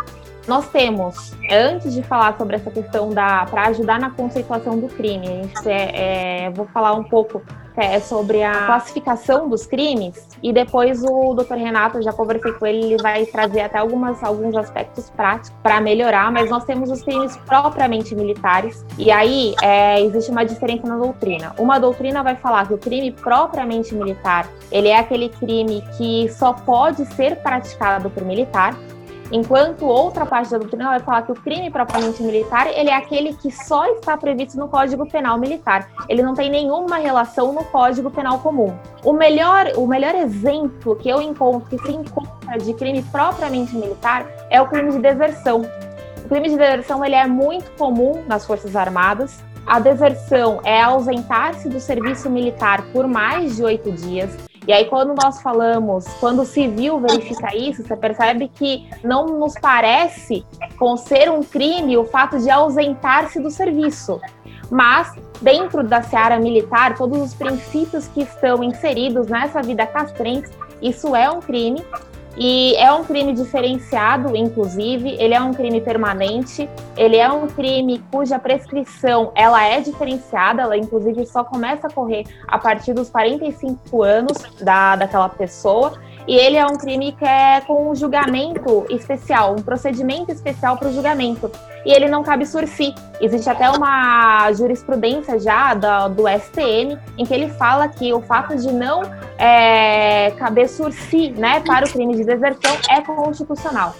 Nós 0.47 0.69
temos, 0.69 1.33
antes 1.51 1.95
de 1.95 2.03
falar 2.03 2.37
sobre 2.37 2.57
essa 2.57 2.71
questão 2.71 3.11
da 3.11 3.47
para 3.47 3.69
ajudar 3.69 4.01
na 4.01 4.11
conceituação 4.11 4.79
do 4.79 4.89
crime, 4.89 5.29
a 5.29 5.31
gente 5.31 5.69
é, 5.69 6.47
é, 6.47 6.51
vou 6.51 6.67
falar 6.67 6.95
um 6.95 7.05
pouco 7.05 7.43
é, 7.77 8.01
sobre 8.01 8.43
a 8.43 8.67
classificação 8.67 9.49
dos 9.49 9.67
crimes 9.67 10.29
e 10.43 10.53
depois 10.53 11.03
o 11.03 11.35
Dr. 11.35 11.55
Renato, 11.55 12.03
já 12.03 12.13
conversei 12.13 12.53
com 12.53 12.67
ele, 12.67 12.93
ele 12.93 13.03
vai 13.03 13.25
trazer 13.25 13.61
até 13.61 13.79
algumas, 13.79 14.23
alguns 14.23 14.55
aspectos 14.57 15.09
práticos 15.11 15.53
para 15.63 15.81
melhorar, 15.81 16.31
mas 16.31 16.51
nós 16.51 16.65
temos 16.65 16.91
os 16.91 17.03
crimes 17.03 17.37
propriamente 17.47 18.15
militares 18.15 18.85
e 18.99 19.11
aí 19.11 19.55
é, 19.63 20.03
existe 20.03 20.31
uma 20.31 20.45
diferença 20.45 20.87
na 20.87 20.97
doutrina. 20.97 21.55
Uma 21.59 21.79
doutrina 21.79 22.23
vai 22.23 22.37
falar 22.37 22.67
que 22.67 22.75
o 22.75 22.79
crime 22.79 23.13
propriamente 23.13 23.95
militar, 23.95 24.49
ele 24.71 24.89
é 24.89 24.99
aquele 24.99 25.29
crime 25.29 25.83
que 25.97 26.29
só 26.33 26.53
pode 26.53 27.05
ser 27.15 27.37
praticado 27.37 28.11
por 28.11 28.25
militar 28.25 28.77
Enquanto 29.33 29.87
outra 29.87 30.27
parte 30.27 30.51
da 30.51 30.59
doutrina 30.59 30.91
vai 30.91 31.01
falar 31.01 31.23
que 31.23 31.33
o 31.33 31.35
crime 31.35 31.71
propriamente 31.71 32.23
militar, 32.23 32.67
ele 32.67 32.91
é 32.91 32.95
aquele 32.95 33.33
que 33.33 33.51
só 33.51 33.87
está 33.95 34.15
previsto 34.15 34.59
no 34.59 34.69
Código 34.69 35.09
Penal 35.09 35.39
Militar. 35.39 35.89
Ele 36.07 36.23
não 36.23 36.35
tem 36.35 36.51
nenhuma 36.51 36.97
relação 36.97 37.51
no 37.55 37.65
Código 37.65 38.11
Penal 38.11 38.41
Comum. 38.41 38.77
O 39.03 39.15
melhor, 39.15 39.73
o 39.77 39.87
melhor 39.87 40.15
exemplo 40.15 40.95
que 40.97 41.09
eu 41.09 41.23
encontro, 41.23 41.67
que 41.71 41.79
se 41.79 41.93
encontra 41.93 42.59
de 42.59 42.75
crime 42.75 43.03
propriamente 43.11 43.75
militar, 43.75 44.27
é 44.51 44.61
o 44.61 44.69
crime 44.69 44.93
de 44.93 44.99
deserção. 44.99 45.62
O 46.23 46.29
crime 46.29 46.51
de 46.51 46.57
deserção 46.59 47.03
ele 47.03 47.15
é 47.15 47.27
muito 47.27 47.71
comum 47.79 48.23
nas 48.29 48.45
Forças 48.45 48.77
Armadas. 48.77 49.43
A 49.67 49.81
deserção 49.81 50.61
é 50.62 50.83
ausentar-se 50.83 51.71
do 51.71 51.81
serviço 51.81 52.29
militar 52.29 52.83
por 52.93 53.07
mais 53.07 53.57
de 53.57 53.65
oito 53.65 53.91
dias. 53.93 54.51
E 54.66 54.73
aí, 54.73 54.85
quando 54.85 55.14
nós 55.21 55.42
falamos, 55.42 56.07
quando 56.21 56.42
o 56.42 56.47
civil 56.47 57.00
verifica 57.00 57.54
isso, 57.57 57.83
você 57.83 57.97
percebe 57.97 58.49
que 58.49 58.88
não 59.02 59.26
nos 59.26 59.54
parece 59.54 60.47
com 60.78 60.97
ser 60.97 61.31
um 61.31 61.42
crime 61.42 61.97
o 61.97 62.04
fato 62.04 62.38
de 62.38 62.49
ausentar-se 62.49 63.40
do 63.40 63.50
serviço. 63.50 64.21
Mas, 64.71 65.12
dentro 65.40 65.83
da 65.83 66.00
seara 66.00 66.38
militar, 66.38 66.97
todos 66.97 67.21
os 67.21 67.35
princípios 67.35 68.07
que 68.07 68.23
estão 68.23 68.62
inseridos 68.62 69.26
nessa 69.26 69.61
vida 69.61 69.85
castrense, 69.85 70.52
isso 70.81 71.14
é 71.14 71.28
um 71.28 71.40
crime 71.40 71.85
e 72.37 72.75
é 72.77 72.91
um 72.93 73.05
crime 73.05 73.33
diferenciado, 73.33 74.35
inclusive, 74.35 75.17
ele 75.19 75.35
é 75.35 75.41
um 75.41 75.53
crime 75.53 75.81
permanente, 75.81 76.69
ele 76.97 77.17
é 77.17 77.31
um 77.31 77.47
crime 77.47 78.03
cuja 78.11 78.39
prescrição 78.39 79.33
ela 79.35 79.62
é 79.62 79.81
diferenciada, 79.81 80.62
ela 80.62 80.77
inclusive 80.77 81.27
só 81.27 81.45
começa 81.45 81.87
a 81.87 81.91
correr 81.91 82.25
a 82.47 82.59
partir 82.59 82.95
dos 82.95 83.11
45 83.11 84.03
anos 84.03 84.39
da, 84.61 84.97
daquela 84.97 85.29
pessoa. 85.29 85.93
E 86.26 86.37
ele 86.37 86.57
é 86.57 86.64
um 86.64 86.76
crime 86.76 87.12
que 87.12 87.25
é 87.25 87.61
com 87.62 87.91
um 87.91 87.95
julgamento 87.95 88.87
especial, 88.91 89.55
um 89.59 89.62
procedimento 89.62 90.31
especial 90.31 90.76
para 90.76 90.88
o 90.88 90.93
julgamento. 90.93 91.50
E 91.85 91.93
ele 91.93 92.09
não 92.09 92.23
cabe 92.23 92.47
sursi. 92.47 92.95
Existe 93.21 93.50
até 93.50 93.69
uma 93.71 94.52
jurisprudência 94.52 95.38
já 95.38 95.75
do, 95.75 96.14
do 96.14 96.29
STM 96.29 96.99
em 97.19 97.25
que 97.25 97.35
ele 97.35 97.49
fala 97.49 97.88
que 97.88 98.12
o 98.12 98.21
fato 98.21 98.57
de 98.57 98.71
não 98.71 99.02
é, 99.37 100.31
caber 100.38 100.69
sursi 100.69 101.31
né, 101.31 101.61
para 101.61 101.87
o 101.87 101.91
crime 101.91 102.14
de 102.14 102.25
deserção 102.25 102.76
é 102.88 103.00
constitucional. 103.00 103.95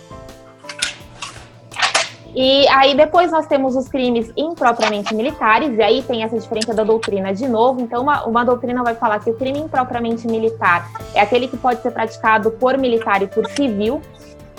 E 2.35 2.67
aí 2.69 2.97
depois 2.97 3.31
nós 3.31 3.47
temos 3.47 3.77
os 3.77 3.89
crimes 3.89 4.33
impropriamente 4.37 5.15
militares, 5.15 5.77
e 5.77 5.83
aí 5.83 6.03
tem 6.03 6.23
essa 6.23 6.39
diferença 6.39 6.73
da 6.73 6.83
doutrina 6.83 7.33
de 7.33 7.47
novo. 7.47 7.81
Então, 7.81 8.03
uma, 8.03 8.25
uma 8.25 8.45
doutrina 8.45 8.83
vai 8.83 8.95
falar 8.95 9.19
que 9.19 9.31
o 9.31 9.35
crime 9.35 9.59
impropriamente 9.59 10.27
militar 10.27 10.91
é 11.15 11.21
aquele 11.21 11.47
que 11.47 11.57
pode 11.57 11.83
ser 11.83 11.91
praticado 11.91 12.51
por 12.53 12.79
militar 12.79 13.23
e 13.23 13.27
por 13.27 13.47
civil, 13.51 14.01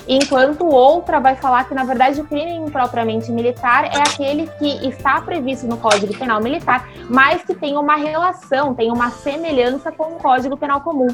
enquanto 0.06 0.66
outra 0.66 1.18
vai 1.18 1.34
falar 1.34 1.64
que, 1.64 1.74
na 1.74 1.82
verdade, 1.82 2.20
o 2.20 2.24
crime 2.24 2.54
impropriamente 2.54 3.32
militar 3.32 3.86
é 3.86 3.98
aquele 3.98 4.46
que 4.58 4.86
está 4.86 5.20
previsto 5.20 5.66
no 5.66 5.76
Código 5.76 6.16
Penal 6.16 6.40
Militar, 6.40 6.88
mas 7.10 7.42
que 7.42 7.54
tem 7.54 7.76
uma 7.76 7.96
relação, 7.96 8.72
tem 8.72 8.92
uma 8.92 9.10
semelhança 9.10 9.90
com 9.90 10.12
o 10.12 10.16
Código 10.16 10.56
Penal 10.56 10.80
Comum. 10.80 11.08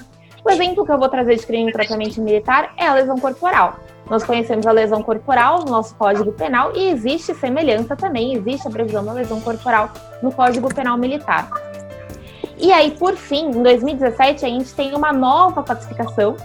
O 0.44 0.50
exemplo 0.50 0.84
que 0.84 0.92
eu 0.92 0.98
vou 0.98 1.08
trazer 1.08 1.36
de 1.36 1.46
crime 1.46 1.70
impropriamente 1.70 2.20
militar 2.20 2.72
é 2.76 2.86
a 2.86 2.94
lesão 2.94 3.18
corporal. 3.18 3.76
Nós 4.10 4.24
conhecemos 4.24 4.66
a 4.66 4.72
lesão 4.72 5.04
corporal 5.04 5.60
no 5.60 5.70
nosso 5.70 5.94
Código 5.94 6.32
Penal 6.32 6.72
e 6.74 6.88
existe 6.88 7.32
semelhança 7.32 7.94
também, 7.94 8.34
existe 8.34 8.66
a 8.66 8.70
previsão 8.70 9.04
da 9.04 9.12
lesão 9.12 9.40
corporal 9.40 9.88
no 10.20 10.32
Código 10.32 10.68
Penal 10.74 10.98
Militar. 10.98 11.48
E 12.58 12.72
aí, 12.72 12.90
por 12.90 13.14
fim, 13.14 13.46
em 13.46 13.62
2017, 13.62 14.44
a 14.44 14.48
gente 14.48 14.74
tem 14.74 14.94
uma 14.96 15.12
nova 15.12 15.62
classificação 15.62 16.36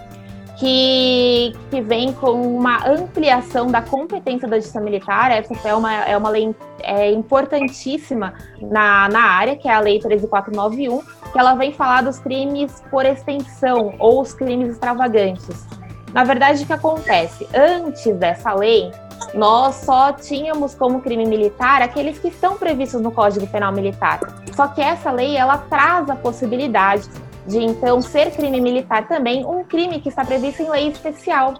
que, 0.57 1.53
que 1.72 1.81
vem 1.81 2.13
com 2.13 2.31
uma 2.55 2.88
ampliação 2.88 3.67
da 3.67 3.81
competência 3.81 4.48
da 4.48 4.57
Justiça 4.57 4.79
Militar. 4.79 5.31
Essa 5.31 5.67
é 5.67 5.74
uma, 5.74 5.93
é 5.93 6.15
uma 6.15 6.29
lei 6.29 6.55
é, 6.81 7.12
importantíssima 7.12 8.36
na, 8.62 9.10
na 9.10 9.22
área, 9.22 9.57
que 9.57 9.67
é 9.67 9.74
a 9.74 9.79
Lei 9.79 10.00
13491, 10.00 11.01
que 11.31 11.39
ela 11.39 11.55
vem 11.55 11.74
falar 11.74 12.03
dos 12.03 12.19
crimes 12.19 12.81
por 12.89 13.05
extensão 13.05 13.95
ou 14.00 14.22
os 14.22 14.34
crimes 14.34 14.69
extravagantes. 14.69 15.67
Na 16.15 16.24
verdade, 16.24 16.63
o 16.63 16.65
que 16.65 16.72
acontece? 16.72 17.45
Antes 17.53 18.15
dessa 18.15 18.53
lei, 18.53 18.89
nós 19.34 19.75
só 19.75 20.13
tínhamos 20.13 20.74
como 20.74 21.01
crime 21.01 21.25
militar 21.25 21.81
aqueles 21.81 22.17
que 22.17 22.29
estão 22.29 22.55
previstos 22.57 23.01
no 23.01 23.12
Código 23.12 23.45
Penal 23.48 23.74
Militar. 23.74 24.22
Só 24.55 24.65
que 24.69 24.79
essa 24.79 25.12
lei 25.12 25.36
ela 25.36 25.57
traz 25.57 26.10
a 26.10 26.15
possibilidade 26.15 27.10
de 27.45 27.60
então 27.62 28.01
ser 28.01 28.31
crime 28.31 28.62
militar 28.62 29.10
também 29.10 29.45
um 29.45 29.65
crime 29.65 30.00
que 30.00 30.07
está 30.07 30.24
previsto 30.24 30.63
em 30.63 30.69
lei 30.69 30.88
especial 30.88 31.55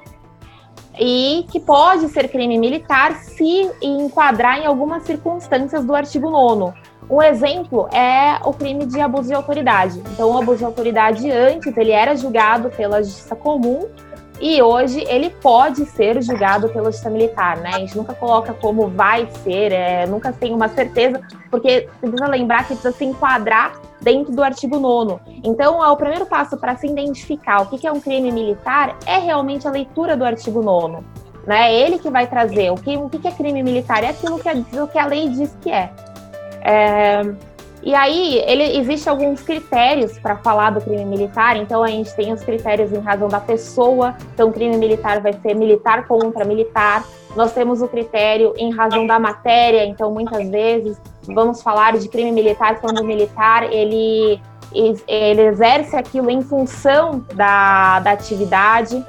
e 0.98 1.46
que 1.52 1.60
pode 1.60 2.08
ser 2.08 2.30
crime 2.30 2.58
militar 2.58 3.14
se 3.16 3.70
enquadrar 3.82 4.58
em 4.58 4.66
algumas 4.66 5.04
circunstâncias 5.04 5.84
do 5.84 5.94
artigo 5.94 6.30
9 6.30 6.74
um 7.10 7.22
exemplo 7.22 7.88
é 7.94 8.40
o 8.44 8.52
crime 8.52 8.86
de 8.86 9.00
abuso 9.00 9.28
de 9.28 9.34
autoridade. 9.34 10.00
Então, 10.12 10.32
o 10.32 10.38
abuso 10.38 10.60
de 10.60 10.66
autoridade 10.66 11.30
antes 11.30 11.76
ele 11.78 11.92
era 11.92 12.16
julgado 12.16 12.70
pela 12.70 13.04
justiça 13.04 13.36
comum 13.36 13.88
e 14.40 14.62
hoje 14.62 15.04
ele 15.08 15.30
pode 15.30 15.86
ser 15.86 16.22
julgado 16.22 16.70
pela 16.70 16.86
justiça 16.86 17.10
militar, 17.10 17.58
né? 17.58 17.72
A 17.74 17.80
gente 17.80 17.96
nunca 17.96 18.14
coloca 18.14 18.54
como 18.54 18.88
vai 18.88 19.28
ser, 19.44 19.72
é, 19.72 20.06
nunca 20.06 20.34
tem 20.34 20.54
uma 20.54 20.68
certeza, 20.68 21.22
porque 21.50 21.88
precisa 22.00 22.28
lembrar 22.28 22.64
que 22.64 22.76
precisa 22.76 22.92
se 22.92 23.06
enquadrar 23.06 23.74
dentro 24.02 24.34
do 24.34 24.44
artigo 24.44 24.80
9. 24.80 25.20
Então, 25.44 25.80
o 25.80 25.98
primeiro 25.98 26.26
passo 26.26 26.58
para 26.58 26.76
se 26.76 26.88
identificar 26.88 27.62
o 27.62 27.68
que 27.68 27.88
é 27.88 27.92
um 27.92 28.00
crime 28.00 28.32
militar 28.32 28.98
é 29.06 29.18
realmente 29.18 29.68
a 29.68 29.72
leitura 29.72 30.18
do 30.18 30.26
artigo 30.26 30.62
9. 30.62 30.98
Né? 31.48 31.72
É 31.72 31.82
ele 31.82 31.98
que 31.98 32.10
vai 32.10 32.28
trazer 32.28 32.72
o 32.72 32.76
que, 32.76 32.98
o 32.98 33.10
que 33.10 33.28
é 33.28 33.32
crime 33.32 33.64
militar, 33.64 34.04
é 34.04 34.10
aquilo 34.10 34.38
que 34.40 34.50
a, 34.50 34.54
que 34.56 35.00
a 35.00 35.06
lei 35.06 35.30
diz 35.30 35.56
que 35.62 35.72
é. 35.72 35.92
é 36.62 37.22
e 37.86 37.94
aí, 37.94 38.44
ele 38.48 38.80
existe 38.80 39.08
alguns 39.08 39.44
critérios 39.44 40.18
para 40.18 40.36
falar 40.38 40.72
do 40.72 40.82
crime 40.82 41.06
militar. 41.06 41.56
Então, 41.56 41.84
a 41.84 41.88
gente 41.88 42.12
tem 42.16 42.34
os 42.34 42.44
critérios 42.44 42.92
em 42.92 43.00
razão 43.00 43.28
da 43.28 43.40
pessoa. 43.40 44.16
Então, 44.34 44.52
crime 44.52 44.76
militar 44.76 45.22
vai 45.22 45.34
ser 45.34 45.54
militar 45.54 46.08
contra 46.08 46.44
militar. 46.44 47.06
Nós 47.36 47.54
temos 47.54 47.84
o 47.84 47.88
critério 47.88 48.56
em 48.58 48.74
razão 48.74 49.06
da 49.06 49.20
matéria. 49.20 49.86
Então, 49.86 50.12
muitas 50.12 50.50
vezes 50.50 51.00
vamos 51.28 51.62
falar 51.62 51.96
de 51.96 52.10
crime 52.10 52.32
militar 52.32 52.82
quando 52.82 53.02
o 53.02 53.04
militar 53.06 53.72
ele, 53.72 54.42
ele 54.74 55.42
exerce 55.44 55.96
aquilo 55.96 56.32
em 56.32 56.42
função 56.42 57.24
da, 57.36 58.00
da 58.00 58.14
atividade. 58.14 59.06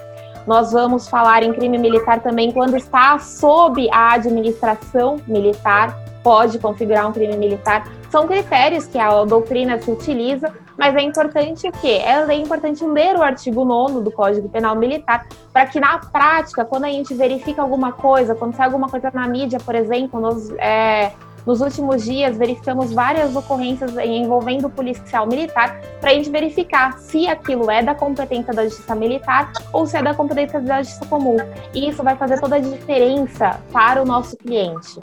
Nós 0.47 0.73
vamos 0.73 1.09
falar 1.09 1.43
em 1.43 1.53
crime 1.55 1.79
militar 1.79 2.21
também 2.21 2.53
quando 2.53 2.77
está 2.77 3.19
sob 3.19 3.89
a 3.91 4.13
administração 4.13 5.17
militar, 5.27 5.99
pode 6.27 6.59
configurar 6.59 7.09
um 7.09 7.13
crime 7.13 7.37
militar. 7.37 7.87
São 8.11 8.27
critérios 8.27 8.85
que 8.85 8.99
a 8.99 9.25
doutrina 9.25 9.81
se 9.81 9.89
utiliza, 9.89 10.53
mas 10.77 10.97
é 10.97 11.01
importante 11.01 11.69
o 11.69 11.73
quê? 11.73 12.03
É 12.05 12.35
importante 12.35 12.85
ler 12.85 13.15
o 13.15 13.23
artigo 13.23 13.65
9 13.65 14.01
do 14.01 14.11
Código 14.11 14.49
Penal 14.49 14.75
Militar, 14.75 15.25
para 15.53 15.67
que 15.67 15.79
na 15.79 15.99
prática, 15.99 16.65
quando 16.65 16.87
a 16.87 16.89
gente 16.89 17.15
verifica 17.15 17.63
alguma 17.63 17.93
coisa, 17.93 18.35
quando 18.35 18.57
sai 18.57 18.67
alguma 18.67 18.89
coisa 18.89 19.09
na 19.15 19.29
mídia, 19.29 19.61
por 19.65 19.77
exemplo, 19.77 20.21
nos, 20.21 20.51
é, 20.59 21.13
nos 21.47 21.61
últimos 21.61 22.03
dias, 22.03 22.37
verificamos 22.37 22.93
várias 22.93 23.37
ocorrências 23.37 23.97
envolvendo 23.97 24.67
o 24.67 24.71
policial 24.71 25.29
militar 25.29 25.81
para 26.01 26.11
a 26.11 26.15
gente 26.15 26.29
verificar 26.29 26.99
se 26.99 27.29
aquilo 27.29 27.71
é 27.71 27.85
da 27.85 27.95
competência 27.95 28.53
da 28.53 28.65
justiça 28.65 28.97
militar 28.97 29.53
ou 29.73 29.87
se 29.87 29.97
é 29.97 30.03
da 30.03 30.13
competência 30.13 30.61
da 30.61 30.83
justiça 30.83 31.07
comum. 31.07 31.37
E 31.73 31.89
isso 31.89 32.03
vai 32.03 32.17
fazer 32.17 32.41
toda 32.41 32.57
a 32.57 32.59
diferença 32.59 33.61
para 33.73 34.03
o 34.03 34.05
nosso 34.05 34.37
cliente. 34.37 34.99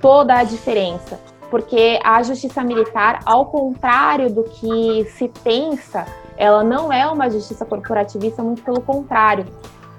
Toda 0.00 0.38
a 0.38 0.44
diferença. 0.44 1.18
Porque 1.50 1.98
a 2.04 2.22
justiça 2.22 2.62
militar, 2.62 3.20
ao 3.24 3.46
contrário 3.46 4.32
do 4.32 4.44
que 4.44 5.04
se 5.16 5.28
pensa, 5.42 6.06
ela 6.36 6.62
não 6.62 6.92
é 6.92 7.06
uma 7.06 7.28
justiça 7.28 7.64
corporativista, 7.64 8.42
muito 8.42 8.62
pelo 8.62 8.80
contrário. 8.80 9.46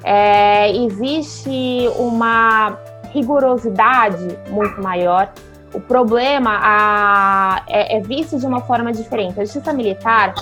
É, 0.03 0.75
existe 0.75 1.89
uma 1.97 2.77
rigorosidade 3.11 4.25
muito 4.49 4.81
maior 4.81 5.31
o 5.73 5.79
problema 5.79 6.59
a, 6.61 7.63
é, 7.67 7.97
é 7.97 8.01
visto 8.01 8.37
de 8.37 8.45
uma 8.45 8.61
forma 8.61 8.91
diferente. 8.91 9.39
A 9.39 9.45
justiça 9.45 9.71
militar 9.71 10.33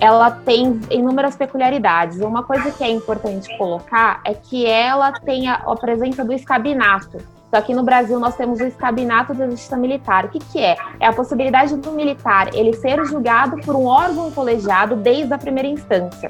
ela 0.00 0.30
tem 0.30 0.80
inúmeras 0.90 1.36
peculiaridades. 1.36 2.20
Uma 2.20 2.42
coisa 2.42 2.70
que 2.70 2.84
é 2.84 2.90
importante 2.90 3.56
colocar 3.56 4.20
é 4.24 4.34
que 4.34 4.66
ela 4.66 5.12
tem 5.12 5.48
a, 5.48 5.54
a 5.54 5.76
presença 5.76 6.24
do 6.24 6.32
escabinato. 6.32 7.18
Então, 7.48 7.60
aqui 7.60 7.74
no 7.74 7.82
Brasil 7.82 8.18
nós 8.18 8.36
temos 8.36 8.60
o 8.60 8.64
escabinato 8.64 9.32
da 9.32 9.48
justiça 9.48 9.76
militar. 9.76 10.24
O 10.24 10.28
que, 10.28 10.38
que 10.38 10.58
é? 10.58 10.76
É 10.98 11.06
a 11.06 11.12
possibilidade 11.12 11.76
do 11.76 11.92
militar 11.92 12.54
ele 12.54 12.72
ser 12.74 13.04
julgado 13.06 13.58
por 13.58 13.74
um 13.76 13.86
órgão 13.86 14.30
colegiado 14.30 14.96
desde 14.96 15.32
a 15.32 15.38
primeira 15.38 15.68
instância. 15.68 16.28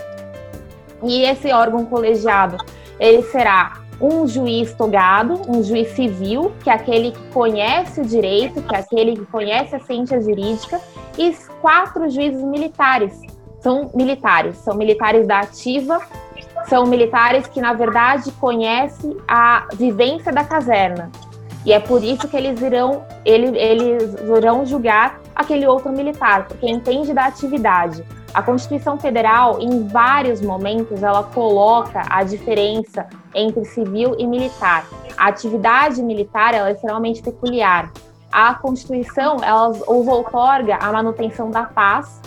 E 1.02 1.22
esse 1.22 1.52
órgão 1.52 1.84
colegiado 1.84 2.56
ele 2.98 3.22
será 3.24 3.80
um 4.00 4.26
juiz 4.26 4.74
togado, 4.74 5.40
um 5.48 5.62
juiz 5.62 5.88
civil, 5.88 6.52
que 6.62 6.68
é 6.68 6.72
aquele 6.72 7.12
que 7.12 7.32
conhece 7.32 8.00
o 8.00 8.04
direito, 8.04 8.62
que 8.62 8.74
é 8.74 8.78
aquele 8.78 9.16
que 9.16 9.24
conhece 9.26 9.74
a 9.74 9.80
ciência 9.80 10.20
jurídica, 10.20 10.80
e 11.16 11.34
quatro 11.60 12.08
juízes 12.10 12.42
militares. 12.42 13.18
São 13.60 13.90
militares, 13.94 14.56
são 14.58 14.76
militares 14.76 15.26
da 15.26 15.40
ativa, 15.40 16.00
são 16.68 16.86
militares 16.86 17.46
que, 17.46 17.60
na 17.60 17.72
verdade, 17.72 18.30
conhecem 18.32 19.16
a 19.26 19.66
vivência 19.74 20.32
da 20.32 20.44
caserna. 20.44 21.10
E 21.64 21.72
é 21.72 21.80
por 21.80 22.02
isso 22.02 22.28
que 22.28 22.36
eles 22.36 22.60
irão, 22.60 23.04
ele, 23.24 23.58
eles 23.58 24.14
irão 24.20 24.64
julgar 24.64 25.20
aquele 25.34 25.66
outro 25.66 25.90
militar, 25.90 26.46
porque 26.46 26.68
entende 26.68 27.12
da 27.12 27.26
atividade. 27.26 28.04
A 28.32 28.42
Constituição 28.42 28.98
Federal, 28.98 29.60
em 29.60 29.88
vários 29.88 30.40
momentos, 30.40 31.02
ela 31.02 31.24
coloca 31.24 32.02
a 32.08 32.22
diferença 32.22 33.06
entre 33.34 33.64
civil 33.64 34.14
e 34.18 34.26
militar. 34.26 34.86
A 35.16 35.28
atividade 35.28 36.02
militar 36.02 36.54
é 36.54 36.70
extremamente 36.70 37.22
peculiar. 37.22 37.90
A 38.30 38.54
Constituição 38.54 39.38
ela 39.42 39.72
outorga 39.86 40.76
a 40.76 40.92
manutenção 40.92 41.50
da 41.50 41.64
paz 41.64 42.20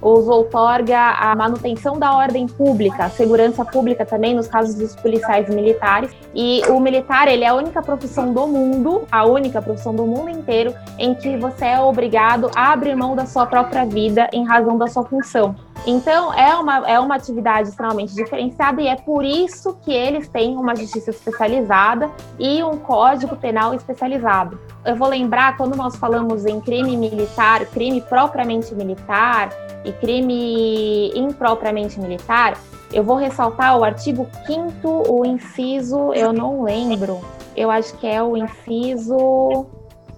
os 0.00 0.28
outorga 0.28 0.98
a 0.98 1.34
manutenção 1.34 1.98
da 1.98 2.14
ordem 2.14 2.46
pública, 2.46 3.04
a 3.04 3.10
segurança 3.10 3.64
pública 3.64 4.04
também, 4.04 4.34
nos 4.34 4.46
casos 4.46 4.74
dos 4.74 4.94
policiais 4.96 5.48
militares. 5.48 6.10
E 6.34 6.62
o 6.68 6.78
militar, 6.78 7.28
ele 7.28 7.44
é 7.44 7.48
a 7.48 7.54
única 7.54 7.82
profissão 7.82 8.32
do 8.32 8.46
mundo, 8.46 9.06
a 9.10 9.24
única 9.24 9.60
profissão 9.60 9.94
do 9.94 10.06
mundo 10.06 10.30
inteiro, 10.30 10.74
em 10.98 11.14
que 11.14 11.36
você 11.36 11.66
é 11.66 11.80
obrigado 11.80 12.50
a 12.54 12.72
abrir 12.72 12.94
mão 12.94 13.16
da 13.16 13.26
sua 13.26 13.46
própria 13.46 13.84
vida 13.84 14.28
em 14.32 14.44
razão 14.44 14.76
da 14.76 14.86
sua 14.86 15.04
função. 15.04 15.54
Então, 15.84 16.32
é 16.32 16.54
uma, 16.56 16.88
é 16.88 16.98
uma 16.98 17.14
atividade 17.14 17.68
extremamente 17.68 18.14
diferenciada 18.14 18.80
e 18.80 18.88
é 18.88 18.96
por 18.96 19.24
isso 19.24 19.76
que 19.84 19.92
eles 19.92 20.28
têm 20.28 20.56
uma 20.56 20.74
justiça 20.74 21.10
especializada 21.10 22.10
e 22.38 22.62
um 22.62 22.76
código 22.78 23.36
penal 23.36 23.74
especializado. 23.74 24.58
Eu 24.84 24.96
vou 24.96 25.08
lembrar, 25.08 25.56
quando 25.56 25.76
nós 25.76 25.96
falamos 25.96 26.44
em 26.46 26.60
crime 26.60 26.96
militar, 26.96 27.66
crime 27.66 28.00
propriamente 28.00 28.74
militar, 28.74 29.50
e 29.84 29.92
crime 29.92 31.12
impropriamente 31.14 32.00
militar, 32.00 32.58
eu 32.92 33.04
vou 33.04 33.16
ressaltar 33.16 33.78
o 33.78 33.84
artigo 33.84 34.26
5 34.46 35.04
o 35.08 35.24
inciso, 35.24 36.12
eu 36.12 36.32
não 36.32 36.62
lembro, 36.62 37.20
eu 37.56 37.70
acho 37.70 37.96
que 37.98 38.06
é 38.06 38.22
o 38.22 38.36
inciso... 38.36 39.66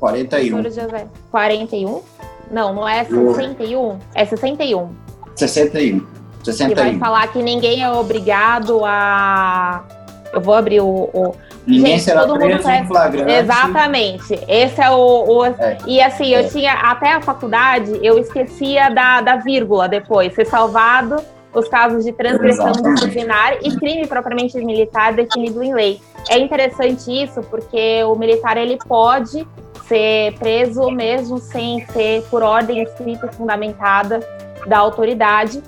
41. 0.01 1.09
41? 1.31 2.03
Não, 2.51 2.73
não 2.73 2.89
é 2.89 3.05
61, 3.05 3.99
é 4.15 4.25
61. 4.25 4.89
61. 4.89 5.08
61. 5.39 6.01
Que 6.43 6.75
vai 6.75 6.99
falar 6.99 7.27
que 7.29 7.43
ninguém 7.43 7.83
é 7.83 7.91
obrigado 7.91 8.85
a... 8.85 9.85
Eu 10.33 10.41
vou 10.41 10.55
abrir 10.55 10.81
o, 10.81 11.11
o 11.13 11.35
Ninguém 11.69 11.99
Gente, 11.99 12.05
será 12.05 12.27
preso 12.27 12.71
em 12.71 12.87
flagrante. 12.87 13.31
Exatamente. 13.31 14.41
Esse 14.49 14.81
é 14.81 14.91
o. 14.91 14.97
o... 14.97 15.45
É. 15.45 15.77
E 15.87 16.01
assim, 16.01 16.33
eu 16.33 16.41
é. 16.41 16.45
tinha 16.45 16.73
até 16.73 17.13
a 17.13 17.21
faculdade, 17.21 17.99
eu 18.03 18.19
esquecia 18.19 18.89
da, 18.89 19.21
da 19.21 19.37
vírgula 19.37 19.87
depois, 19.87 20.35
ser 20.35 20.47
salvado 20.47 21.17
os 21.53 21.69
casos 21.69 22.05
de 22.05 22.13
transgressão 22.13 22.73
disciplinar 22.73 23.59
e 23.63 23.75
crime 23.77 24.07
propriamente 24.07 24.57
militar 24.59 25.13
definido 25.13 25.63
em 25.63 25.75
lei. 25.75 26.01
É 26.31 26.39
interessante 26.39 27.11
isso 27.11 27.43
porque 27.43 28.03
o 28.05 28.15
militar 28.15 28.57
ele 28.57 28.79
pode 28.87 29.47
ser 29.87 30.35
preso 30.39 30.91
mesmo 30.91 31.39
sem 31.39 31.85
ser 31.87 32.23
por 32.31 32.43
ordem 32.43 32.83
escrita 32.83 33.29
e 33.31 33.35
fundamentada 33.35 34.21
da 34.69 34.79
autoridade 34.79 35.63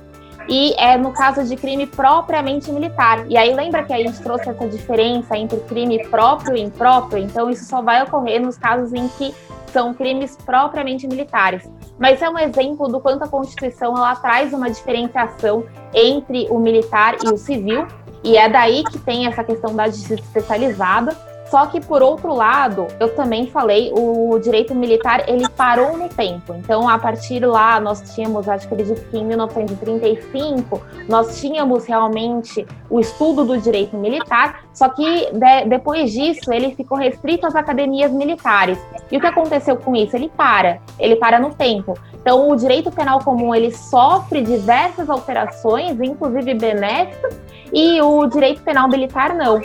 e 0.48 0.74
é 0.78 0.96
no 0.96 1.12
caso 1.12 1.44
de 1.44 1.56
crime 1.56 1.86
propriamente 1.86 2.70
militar. 2.70 3.24
E 3.28 3.36
aí 3.36 3.54
lembra 3.54 3.84
que 3.84 3.92
a 3.92 3.98
gente 3.98 4.20
trouxe 4.20 4.48
essa 4.48 4.66
diferença 4.66 5.36
entre 5.36 5.60
crime 5.60 6.06
próprio 6.08 6.56
e 6.56 6.60
impróprio? 6.60 7.22
Então 7.22 7.50
isso 7.50 7.64
só 7.64 7.80
vai 7.80 8.02
ocorrer 8.02 8.40
nos 8.40 8.58
casos 8.58 8.92
em 8.92 9.08
que 9.08 9.34
são 9.72 9.94
crimes 9.94 10.36
propriamente 10.44 11.06
militares. 11.06 11.68
Mas 11.98 12.20
é 12.20 12.28
um 12.28 12.38
exemplo 12.38 12.88
do 12.88 13.00
quanto 13.00 13.24
a 13.24 13.28
Constituição 13.28 13.96
ela 13.96 14.16
traz 14.16 14.52
uma 14.52 14.70
diferenciação 14.70 15.64
entre 15.94 16.48
o 16.50 16.58
militar 16.58 17.16
e 17.24 17.28
o 17.28 17.36
civil, 17.36 17.86
e 18.22 18.36
é 18.36 18.48
daí 18.48 18.84
que 18.84 18.98
tem 18.98 19.26
essa 19.26 19.44
questão 19.44 19.74
da 19.74 19.86
justiça 19.86 20.14
especializada, 20.14 21.16
só 21.50 21.66
que, 21.66 21.80
por 21.80 22.00
outro 22.00 22.32
lado, 22.32 22.86
eu 23.00 23.12
também 23.16 23.48
falei, 23.48 23.92
o 23.92 24.38
direito 24.38 24.72
militar, 24.72 25.28
ele 25.28 25.48
parou 25.48 25.96
no 25.96 26.08
tempo. 26.08 26.54
Então, 26.54 26.88
a 26.88 26.96
partir 26.96 27.44
lá, 27.44 27.80
nós 27.80 28.14
tínhamos, 28.14 28.48
acho 28.48 28.68
que 28.68 28.74
acredito 28.74 29.10
que 29.10 29.18
em 29.18 29.24
1935, 29.24 30.80
nós 31.08 31.40
tínhamos 31.40 31.86
realmente 31.86 32.64
o 32.88 33.00
estudo 33.00 33.44
do 33.44 33.58
direito 33.58 33.96
militar, 33.96 34.64
só 34.72 34.88
que 34.88 35.30
de, 35.32 35.64
depois 35.68 36.12
disso, 36.12 36.52
ele 36.52 36.74
ficou 36.74 36.96
restrito 36.96 37.46
às 37.46 37.54
academias 37.54 38.12
militares. 38.12 38.78
E 39.10 39.16
o 39.16 39.20
que 39.20 39.26
aconteceu 39.26 39.76
com 39.76 39.94
isso? 39.94 40.16
Ele 40.16 40.30
para, 40.34 40.78
ele 40.98 41.16
para 41.16 41.38
no 41.38 41.50
tempo. 41.54 41.94
Então, 42.20 42.50
o 42.50 42.56
direito 42.56 42.90
penal 42.90 43.20
comum, 43.20 43.54
ele 43.54 43.72
sofre 43.72 44.42
diversas 44.42 45.08
alterações, 45.08 45.98
inclusive 46.00 46.54
benéficas, 46.54 47.38
e 47.72 48.00
o 48.02 48.26
direito 48.26 48.62
penal 48.62 48.88
militar 48.88 49.34
não. 49.34 49.60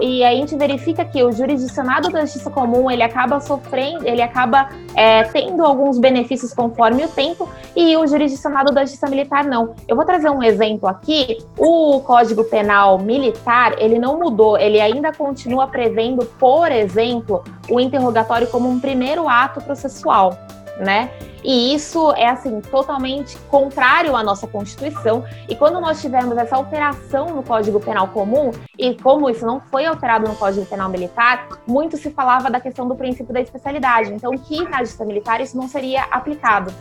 E 0.00 0.22
aí 0.22 0.36
a 0.36 0.40
gente 0.40 0.56
verifica 0.56 1.04
que 1.04 1.22
o 1.22 1.32
jurisdicionado 1.32 2.10
da 2.10 2.22
justiça 2.22 2.50
comum 2.50 2.90
ele 2.90 3.02
acaba 3.02 3.40
sofrendo, 3.40 4.06
ele 4.06 4.20
acaba 4.20 4.68
é, 4.94 5.22
tendo 5.24 5.64
alguns 5.64 5.98
benefícios 5.98 6.52
conforme 6.52 7.04
o 7.04 7.08
tempo 7.08 7.48
e 7.74 7.96
o 7.96 8.06
jurisdicionado 8.06 8.72
da 8.72 8.82
justiça 8.82 9.08
militar 9.08 9.44
não. 9.44 9.74
Eu 9.88 9.96
vou 9.96 10.04
trazer 10.04 10.28
um 10.30 10.42
exemplo 10.42 10.88
aqui. 10.88 11.38
O 11.56 12.00
Código 12.00 12.44
Penal 12.44 12.98
Militar 12.98 13.74
ele 13.78 13.98
não 13.98 14.18
mudou, 14.18 14.31
ele 14.58 14.80
ainda 14.80 15.12
continua 15.12 15.66
prevendo, 15.66 16.24
por 16.38 16.70
exemplo, 16.70 17.44
o 17.68 17.80
interrogatório 17.80 18.46
como 18.48 18.68
um 18.68 18.80
primeiro 18.80 19.28
ato 19.28 19.60
processual 19.60 20.36
né? 20.78 21.10
E 21.44 21.74
isso 21.74 22.12
é 22.12 22.28
assim 22.28 22.60
totalmente 22.60 23.36
contrário 23.50 24.14
à 24.14 24.22
nossa 24.22 24.46
Constituição. 24.46 25.24
E 25.48 25.56
quando 25.56 25.80
nós 25.80 26.00
tivemos 26.00 26.36
essa 26.36 26.56
alteração 26.56 27.26
no 27.34 27.42
Código 27.42 27.80
Penal 27.80 28.08
comum 28.08 28.52
e 28.78 28.94
como 28.94 29.28
isso 29.28 29.44
não 29.44 29.60
foi 29.60 29.84
alterado 29.84 30.28
no 30.28 30.36
Código 30.36 30.64
Penal 30.66 30.88
militar, 30.88 31.48
muito 31.66 31.96
se 31.96 32.10
falava 32.10 32.50
da 32.50 32.60
questão 32.60 32.86
do 32.86 32.94
princípio 32.94 33.32
da 33.32 33.40
especialidade. 33.40 34.12
Então, 34.12 34.32
que 34.38 34.62
na 34.68 34.78
justiça 34.78 35.04
militar 35.04 35.40
isso 35.40 35.56
não 35.56 35.66
seria 35.66 36.04
aplicado. 36.04 36.72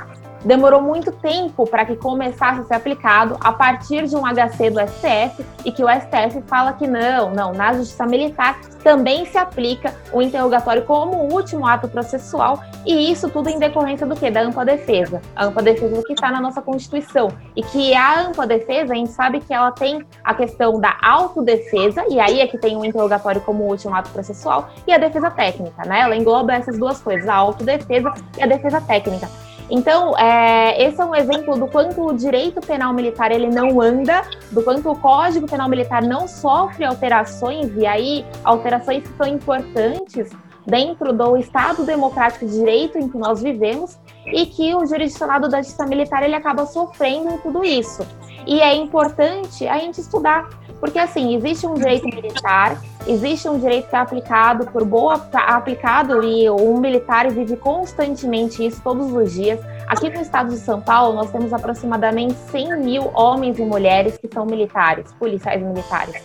Demorou 0.43 0.81
muito 0.81 1.11
tempo 1.11 1.67
para 1.67 1.85
que 1.85 1.95
começasse 1.95 2.61
a 2.61 2.63
ser 2.63 2.73
aplicado 2.73 3.37
a 3.39 3.51
partir 3.51 4.07
de 4.07 4.15
um 4.15 4.21
HC 4.21 4.69
do 4.69 4.79
STF 4.79 5.45
e 5.65 5.71
que 5.71 5.83
o 5.83 5.87
STF 5.87 6.41
fala 6.47 6.73
que 6.73 6.87
não, 6.87 7.31
não, 7.31 7.53
na 7.53 7.73
justiça 7.73 8.05
militar 8.05 8.59
também 8.83 9.25
se 9.25 9.37
aplica 9.37 9.93
o 10.11 10.21
interrogatório 10.21 10.83
como 10.83 11.31
último 11.31 11.67
ato 11.67 11.87
processual 11.87 12.59
e 12.85 13.11
isso 13.11 13.29
tudo 13.29 13.49
em 13.49 13.59
decorrência 13.59 14.07
do 14.07 14.15
que? 14.15 14.29
Da 14.31 14.41
ampla 14.41 14.65
defesa. 14.65 15.21
A 15.35 15.45
ampla 15.45 15.61
defesa 15.61 15.95
do 15.95 16.03
que 16.03 16.13
está 16.13 16.31
na 16.31 16.41
nossa 16.41 16.61
Constituição. 16.61 17.29
E 17.55 17.61
que 17.61 17.93
a 17.93 18.21
ampla 18.21 18.47
defesa, 18.47 18.93
a 18.93 18.95
gente 18.95 19.11
sabe 19.11 19.39
que 19.39 19.53
ela 19.53 19.71
tem 19.71 20.03
a 20.23 20.33
questão 20.33 20.79
da 20.79 20.97
autodefesa, 21.01 22.03
e 22.09 22.19
aí 22.19 22.41
é 22.41 22.47
que 22.47 22.57
tem 22.57 22.75
o 22.75 22.83
interrogatório 22.83 23.41
como 23.41 23.63
último 23.65 23.93
ato 23.93 24.09
processual, 24.09 24.69
e 24.87 24.93
a 24.93 24.97
defesa 24.97 25.29
técnica, 25.29 25.85
né? 25.85 26.01
Ela 26.01 26.15
engloba 26.15 26.53
essas 26.53 26.77
duas 26.77 26.99
coisas, 26.99 27.27
a 27.29 27.35
autodefesa 27.35 28.13
e 28.37 28.43
a 28.43 28.47
defesa 28.47 28.81
técnica. 28.81 29.29
Então, 29.71 30.17
é, 30.17 30.83
esse 30.83 30.99
é 30.99 31.05
um 31.05 31.15
exemplo 31.15 31.57
do 31.57 31.65
quanto 31.65 32.05
o 32.05 32.13
direito 32.13 32.59
penal 32.59 32.93
militar 32.93 33.31
ele 33.31 33.47
não 33.47 33.79
anda, 33.79 34.21
do 34.51 34.61
quanto 34.61 34.91
o 34.91 34.95
Código 34.97 35.47
Penal 35.47 35.69
Militar 35.69 36.03
não 36.03 36.27
sofre 36.27 36.83
alterações, 36.83 37.71
e 37.77 37.87
aí 37.87 38.25
alterações 38.43 39.01
que 39.07 39.15
são 39.15 39.25
importantes 39.25 40.29
dentro 40.67 41.13
do 41.13 41.37
Estado 41.37 41.85
democrático 41.85 42.45
de 42.45 42.51
direito 42.51 42.97
em 42.97 43.07
que 43.07 43.17
nós 43.17 43.41
vivemos 43.41 43.97
e 44.25 44.45
que 44.45 44.75
o 44.75 44.85
jurisdicionado 44.85 45.47
da 45.47 45.61
justiça 45.61 45.85
militar 45.85 46.21
ele 46.21 46.35
acaba 46.35 46.65
sofrendo 46.65 47.29
em 47.29 47.37
tudo 47.37 47.63
isso. 47.63 48.05
E 48.45 48.59
é 48.59 48.75
importante 48.75 49.67
a 49.67 49.77
gente 49.77 50.01
estudar, 50.01 50.49
porque 50.81 50.97
assim, 50.97 51.35
existe 51.35 51.67
um 51.67 51.75
direito 51.75 52.05
militar, 52.05 52.81
existe 53.07 53.47
um 53.47 53.59
direito 53.59 53.87
que 53.87 53.95
é 53.95 53.99
aplicado 53.99 54.65
por 54.65 54.83
boa 54.83 55.29
aplicado 55.31 56.23
e 56.23 56.49
um 56.49 56.79
militar 56.79 57.29
vive 57.29 57.55
constantemente 57.55 58.65
isso 58.65 58.81
todos 58.83 59.13
os 59.13 59.31
dias. 59.31 59.59
Aqui 59.87 60.09
no 60.09 60.19
estado 60.19 60.49
de 60.49 60.57
São 60.57 60.81
Paulo, 60.81 61.13
nós 61.13 61.31
temos 61.31 61.53
aproximadamente 61.53 62.33
100 62.49 62.77
mil 62.77 63.11
homens 63.13 63.59
e 63.59 63.61
mulheres 63.61 64.17
que 64.17 64.27
são 64.33 64.43
militares, 64.43 65.13
policiais 65.19 65.61
militares. 65.61 66.15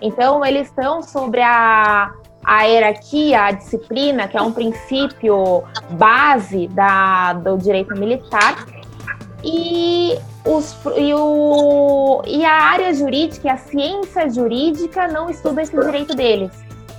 Então, 0.00 0.42
eles 0.44 0.68
estão 0.68 1.02
sobre 1.02 1.42
a, 1.42 2.12
a 2.42 2.62
hierarquia, 2.62 3.42
a 3.42 3.50
disciplina, 3.50 4.26
que 4.26 4.38
é 4.38 4.40
um 4.40 4.52
princípio 4.52 5.64
base 5.90 6.68
da, 6.68 7.34
do 7.34 7.58
direito 7.58 7.94
militar, 7.94 8.64
e, 9.44 10.16
os, 10.44 10.76
e, 10.96 11.12
o, 11.14 12.22
e 12.26 12.44
a 12.44 12.54
área 12.54 12.92
jurídica, 12.94 13.52
a 13.52 13.56
ciência 13.56 14.28
jurídica, 14.30 15.08
não 15.08 15.28
estuda 15.28 15.62
esse 15.62 15.76
direito 15.76 16.14
deles. 16.14 16.50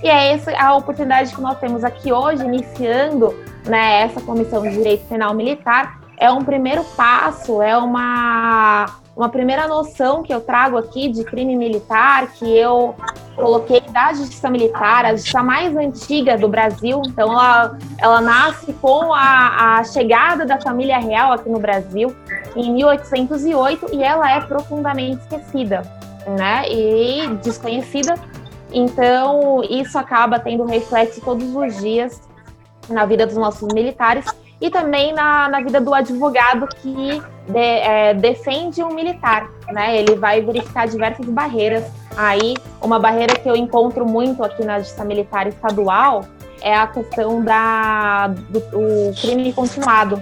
E 0.04 0.08
é 0.08 0.34
essa 0.34 0.52
a 0.58 0.76
oportunidade 0.76 1.36
que 1.36 1.42
nós 1.42 1.60
temos 1.60 1.84
aqui 1.84 2.12
hoje, 2.12 2.44
iniciando 2.44 3.36
né, 3.66 4.04
essa 4.04 4.22
Comissão 4.22 4.62
de 4.62 4.70
Direito 4.70 5.06
Penal 5.08 5.34
Militar. 5.34 6.00
É 6.18 6.32
um 6.32 6.44
primeiro 6.44 6.84
passo, 6.96 7.62
é 7.62 7.78
uma, 7.78 8.86
uma 9.20 9.28
primeira 9.28 9.68
noção 9.68 10.24
que 10.24 10.34
eu 10.34 10.40
trago 10.40 10.78
aqui 10.78 11.10
de 11.10 11.26
crime 11.26 11.54
militar, 11.54 12.28
que 12.32 12.58
eu 12.58 12.96
coloquei 13.36 13.82
da 13.82 14.14
justiça 14.14 14.50
militar, 14.50 15.04
a 15.04 15.12
justiça 15.12 15.44
mais 15.44 15.76
antiga 15.76 16.38
do 16.38 16.48
Brasil. 16.48 17.02
Então, 17.06 17.34
ela, 17.34 17.78
ela 17.98 18.22
nasce 18.22 18.72
com 18.72 19.14
a, 19.14 19.80
a 19.80 19.84
chegada 19.84 20.46
da 20.46 20.58
família 20.62 20.98
real 21.00 21.34
aqui 21.34 21.50
no 21.50 21.60
Brasil 21.60 22.16
em 22.56 22.72
1808 22.72 23.88
e 23.92 24.02
ela 24.02 24.32
é 24.32 24.40
profundamente 24.40 25.20
esquecida, 25.24 25.82
né? 26.26 26.64
E 26.72 27.28
desconhecida. 27.44 28.16
Então, 28.72 29.62
isso 29.70 30.00
acaba 30.00 30.40
tendo 30.40 30.64
reflexo 30.64 31.20
todos 31.20 31.54
os 31.54 31.78
dias 31.82 32.22
na 32.88 33.06
vida 33.06 33.28
dos 33.28 33.36
nossos 33.36 33.68
militares 33.74 34.26
e 34.62 34.70
também 34.70 35.14
na, 35.14 35.48
na 35.48 35.62
vida 35.62 35.80
do 35.80 35.94
advogado 35.94 36.68
que 36.68 37.22
de, 37.48 37.58
é, 37.58 38.14
defende 38.14 38.84
um 38.84 38.94
militar, 38.94 39.50
né? 39.70 39.98
Ele 39.98 40.16
vai 40.16 40.42
verificar 40.42 40.88
diversas 40.88 41.26
barreiras. 41.26 41.86
Aí, 42.16 42.56
uma 42.82 43.00
barreira 43.00 43.36
que 43.36 43.50
eu 43.50 43.56
encontro 43.56 44.06
muito 44.06 44.44
aqui 44.44 44.64
na 44.64 44.80
Justiça 44.80 45.06
Militar 45.06 45.48
Estadual 45.48 46.26
é 46.62 46.76
a 46.76 46.88
questão 46.88 47.42
da, 47.42 48.28
do, 48.28 48.60
do 48.60 49.22
crime 49.22 49.54
continuado. 49.54 50.22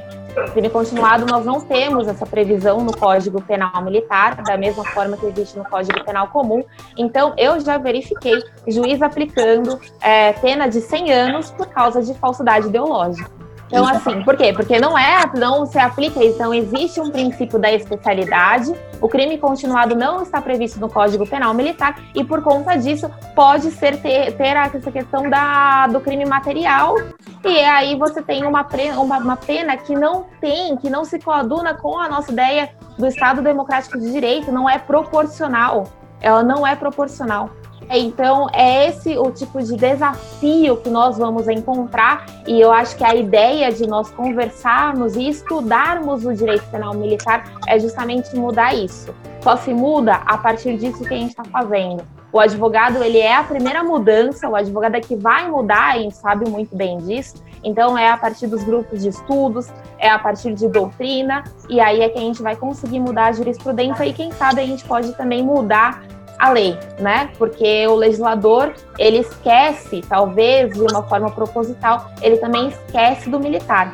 Crime 0.53 0.69
continuado, 0.69 1.25
nós 1.25 1.43
não 1.43 1.59
temos 1.59 2.07
essa 2.07 2.23
previsão 2.23 2.81
no 2.81 2.95
Código 2.95 3.41
Penal 3.41 3.81
Militar, 3.81 4.35
da 4.43 4.55
mesma 4.55 4.85
forma 4.85 5.17
que 5.17 5.25
existe 5.25 5.57
no 5.57 5.65
Código 5.65 6.03
Penal 6.05 6.27
Comum. 6.27 6.63
Então, 6.95 7.33
eu 7.37 7.59
já 7.59 7.79
verifiquei 7.79 8.43
juiz 8.67 9.01
aplicando 9.01 9.79
é, 9.99 10.33
pena 10.33 10.67
de 10.67 10.79
100 10.79 11.11
anos 11.11 11.49
por 11.49 11.65
causa 11.65 12.03
de 12.03 12.13
falsidade 12.13 12.67
ideológica. 12.67 13.36
Então, 13.67 13.85
assim, 13.85 14.23
por 14.23 14.37
quê? 14.37 14.53
Porque 14.53 14.79
não 14.79 14.97
é, 14.97 15.29
não 15.35 15.65
se 15.65 15.77
aplica, 15.77 16.23
então 16.23 16.53
existe 16.53 17.01
um 17.01 17.11
princípio 17.11 17.59
da 17.59 17.71
especialidade, 17.71 18.73
o 19.01 19.09
crime 19.09 19.37
continuado 19.37 19.93
não 19.93 20.23
está 20.23 20.41
previsto 20.41 20.79
no 20.79 20.89
Código 20.89 21.27
Penal 21.27 21.53
Militar, 21.53 21.99
e 22.15 22.23
por 22.23 22.41
conta 22.41 22.75
disso 22.77 23.11
pode 23.35 23.69
ser 23.71 24.01
ter, 24.01 24.31
ter 24.37 24.55
essa 24.55 24.91
questão 24.91 25.29
da, 25.29 25.87
do 25.87 25.99
crime 25.99 26.25
material, 26.25 26.95
e 27.43 27.59
aí 27.59 27.95
você 27.97 28.21
tem 28.21 28.45
uma, 28.45 28.65
uma, 28.97 29.17
uma 29.17 29.35
pena 29.35 29.75
que 29.75 29.93
não 29.93 30.25
tem, 30.39 30.77
que 30.77 30.89
não 30.89 31.03
se 31.03 31.19
coaduna 31.19 31.73
com 31.73 31.99
a 31.99 32.07
nossa 32.07 32.31
ideia 32.31 32.69
do 32.97 33.05
Estado 33.05 33.41
Democrático 33.41 33.99
de 33.99 34.11
Direito, 34.11 34.51
não 34.51 34.69
é 34.69 34.79
proporcional. 34.79 35.85
Ela 36.19 36.41
não 36.41 36.65
é 36.65 36.75
proporcional. 36.75 37.51
Então, 37.89 38.47
é 38.53 38.87
esse 38.87 39.17
o 39.17 39.31
tipo 39.31 39.61
de 39.63 39.75
desafio 39.75 40.77
que 40.77 40.89
nós 40.89 41.17
vamos 41.17 41.47
encontrar, 41.47 42.25
e 42.45 42.59
eu 42.59 42.71
acho 42.71 42.97
que 42.97 43.03
a 43.03 43.15
ideia 43.15 43.71
de 43.71 43.87
nós 43.87 44.11
conversarmos 44.11 45.15
e 45.15 45.29
estudarmos 45.29 46.25
o 46.25 46.33
direito 46.33 46.65
penal 46.69 46.93
militar 46.93 47.45
é 47.65 47.79
justamente 47.79 48.35
mudar 48.35 48.73
isso. 48.73 49.13
Só 49.41 49.55
se 49.55 49.73
muda 49.73 50.15
a 50.25 50.37
partir 50.37 50.77
disso 50.77 51.03
que 51.03 51.13
a 51.13 51.17
gente 51.17 51.29
está 51.29 51.45
fazendo. 51.45 52.03
O 52.31 52.39
advogado, 52.39 53.01
ele 53.01 53.19
é 53.19 53.35
a 53.35 53.43
primeira 53.43 53.83
mudança, 53.83 54.49
o 54.49 54.55
advogado 54.55 54.95
é 54.95 54.99
que 54.99 55.15
vai 55.15 55.49
mudar, 55.49 55.93
a 55.93 55.97
gente 55.97 56.17
sabe 56.17 56.49
muito 56.49 56.75
bem 56.75 56.97
disso. 56.97 57.41
Então, 57.63 57.97
é 57.97 58.09
a 58.09 58.17
partir 58.17 58.47
dos 58.47 58.63
grupos 58.63 59.01
de 59.01 59.09
estudos, 59.09 59.69
é 59.97 60.09
a 60.09 60.19
partir 60.19 60.53
de 60.53 60.67
doutrina, 60.67 61.43
e 61.69 61.79
aí 61.79 62.01
é 62.01 62.09
que 62.09 62.17
a 62.17 62.21
gente 62.21 62.41
vai 62.41 62.55
conseguir 62.55 62.99
mudar 62.99 63.27
a 63.27 63.31
jurisprudência, 63.31 64.05
e 64.05 64.11
quem 64.11 64.31
sabe 64.33 64.61
a 64.61 64.65
gente 64.65 64.83
pode 64.83 65.13
também 65.13 65.41
mudar 65.41 66.03
a 66.37 66.51
lei, 66.51 66.77
né? 66.99 67.29
Porque 67.37 67.87
o 67.87 67.95
legislador, 67.95 68.73
ele 68.97 69.19
esquece, 69.19 70.03
talvez 70.07 70.73
de 70.73 70.81
uma 70.81 71.03
forma 71.03 71.31
proposital, 71.31 72.11
ele 72.21 72.37
também 72.37 72.69
esquece 72.69 73.29
do 73.29 73.39
militar. 73.39 73.93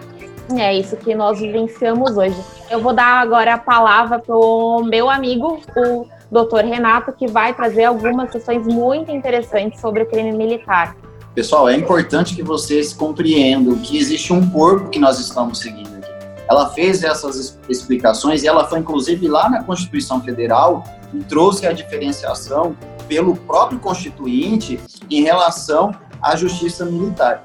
É 0.58 0.73
isso 0.75 0.97
que 0.97 1.15
nós 1.15 1.39
vivenciamos 1.39 2.17
hoje. 2.17 2.36
Eu 2.69 2.82
vou 2.82 2.93
dar 2.93 3.21
agora 3.21 3.53
a 3.53 3.58
palavra 3.58 4.19
para 4.19 4.36
o 4.36 4.84
meu 4.84 5.10
amigo, 5.10 5.62
o 5.77 6.08
doutor 6.29 6.65
Renato, 6.65 7.13
que 7.13 7.27
vai 7.27 7.53
trazer 7.53 7.86
algumas 7.86 8.29
questões 8.29 8.65
muito 8.67 9.10
interessantes 9.10 9.79
sobre 9.79 10.03
o 10.03 10.06
crime 10.06 10.32
militar. 10.34 10.95
Pessoal, 11.34 11.69
é 11.69 11.75
importante 11.75 12.36
que 12.36 12.43
vocês 12.43 12.93
compreendam 12.93 13.75
que 13.79 13.97
existe 13.97 14.32
um 14.34 14.47
corpo 14.49 14.89
que 14.89 14.99
nós 14.99 15.19
estamos 15.19 15.60
seguindo 15.60 15.95
aqui. 15.95 16.10
Ela 16.47 16.69
fez 16.69 17.03
essas 17.03 17.58
explicações 17.69 18.43
e 18.43 18.47
ela 18.47 18.67
foi, 18.67 18.79
inclusive, 18.79 19.27
lá 19.27 19.49
na 19.49 19.63
Constituição 19.63 20.21
Federal, 20.21 20.84
trouxe 21.21 21.67
a 21.67 21.73
diferenciação 21.73 22.76
pelo 23.08 23.36
próprio 23.36 23.80
Constituinte 23.80 24.80
em 25.10 25.21
relação 25.21 25.93
à 26.21 26.36
justiça 26.36 26.86
militar. 26.86 27.43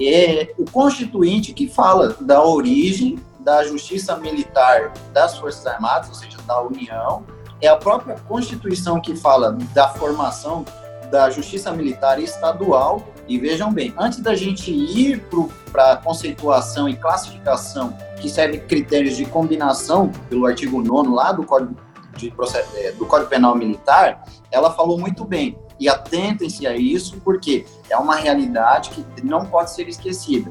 É 0.00 0.54
o 0.56 0.64
Constituinte 0.64 1.52
que 1.52 1.68
fala 1.68 2.16
da 2.20 2.42
origem 2.42 3.18
da 3.40 3.64
justiça 3.64 4.16
militar 4.16 4.92
das 5.12 5.36
Forças 5.38 5.66
Armadas, 5.66 6.08
ou 6.08 6.14
seja, 6.14 6.38
da 6.46 6.62
União, 6.62 7.24
é 7.60 7.68
a 7.68 7.76
própria 7.76 8.16
Constituição 8.28 9.00
que 9.00 9.16
fala 9.16 9.56
da 9.74 9.88
formação 9.88 10.64
da 11.10 11.28
justiça 11.28 11.72
militar 11.72 12.20
estadual. 12.20 13.02
E 13.26 13.38
vejam 13.38 13.72
bem, 13.72 13.94
antes 13.98 14.20
da 14.20 14.34
gente 14.34 14.72
ir 14.72 15.22
para 15.70 15.92
a 15.92 15.96
conceituação 15.96 16.88
e 16.88 16.96
classificação, 16.96 17.96
que 18.20 18.28
serve 18.28 18.58
critérios 18.58 19.16
de 19.16 19.24
combinação 19.24 20.10
pelo 20.28 20.46
artigo 20.46 20.82
9 20.82 21.10
lá 21.10 21.32
do 21.32 21.44
Código 21.44 21.76
de 22.16 22.30
processo, 22.30 22.68
é, 22.76 22.92
do 22.92 23.06
Código 23.06 23.30
Penal 23.30 23.56
Militar, 23.56 24.24
ela 24.50 24.72
falou 24.72 24.98
muito 24.98 25.24
bem. 25.24 25.58
E 25.78 25.88
atentem-se 25.88 26.66
a 26.66 26.76
isso, 26.76 27.20
porque 27.24 27.64
é 27.88 27.96
uma 27.96 28.14
realidade 28.14 28.90
que 28.90 29.24
não 29.24 29.46
pode 29.46 29.70
ser 29.70 29.88
esquecida. 29.88 30.50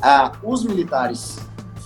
Ah, 0.00 0.32
os 0.42 0.64
militares 0.64 1.38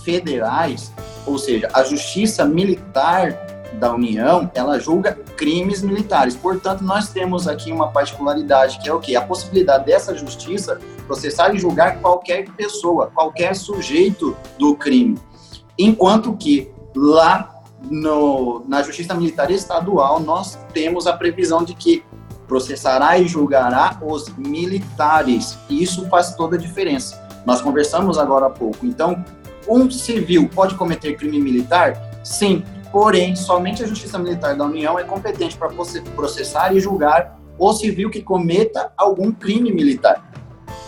federais, 0.03 0.93
ou 1.25 1.37
seja, 1.37 1.67
a 1.73 1.83
justiça 1.83 2.45
militar 2.45 3.33
da 3.73 3.93
União, 3.93 4.49
ela 4.55 4.79
julga 4.79 5.13
crimes 5.35 5.81
militares. 5.81 6.35
Portanto, 6.35 6.83
nós 6.83 7.09
temos 7.09 7.47
aqui 7.47 7.71
uma 7.71 7.89
particularidade 7.89 8.79
que 8.79 8.89
é 8.89 8.93
o 8.93 8.99
quê? 8.99 9.15
A 9.15 9.21
possibilidade 9.21 9.85
dessa 9.85 10.15
justiça 10.15 10.79
processar 11.05 11.53
e 11.53 11.59
julgar 11.59 11.99
qualquer 11.99 12.49
pessoa, 12.51 13.11
qualquer 13.13 13.55
sujeito 13.55 14.35
do 14.57 14.75
crime. 14.75 15.17
Enquanto 15.77 16.35
que 16.35 16.71
lá 16.95 17.56
no, 17.89 18.63
na 18.67 18.81
Justiça 18.81 19.13
Militar 19.13 19.51
Estadual, 19.51 20.19
nós 20.19 20.57
temos 20.73 21.07
a 21.07 21.13
previsão 21.13 21.63
de 21.63 21.73
que 21.73 22.03
processará 22.47 23.17
e 23.17 23.27
julgará 23.27 23.99
os 24.01 24.29
militares. 24.37 25.57
E 25.69 25.83
isso 25.83 26.07
faz 26.07 26.35
toda 26.35 26.55
a 26.55 26.59
diferença. 26.59 27.27
Nós 27.45 27.61
conversamos 27.61 28.17
agora 28.17 28.47
há 28.47 28.49
pouco. 28.49 28.85
Então, 28.85 29.23
um 29.67 29.89
civil 29.91 30.49
pode 30.53 30.75
cometer 30.75 31.15
crime 31.15 31.39
militar? 31.39 32.21
Sim, 32.23 32.63
porém, 32.91 33.35
somente 33.35 33.83
a 33.83 33.87
Justiça 33.87 34.17
Militar 34.17 34.55
da 34.55 34.65
União 34.65 34.97
é 34.97 35.03
competente 35.03 35.57
para 35.57 35.69
processar 36.15 36.73
e 36.73 36.79
julgar 36.79 37.37
o 37.59 37.73
civil 37.73 38.09
que 38.09 38.21
cometa 38.21 38.91
algum 38.95 39.31
crime 39.31 39.71
militar. 39.71 40.23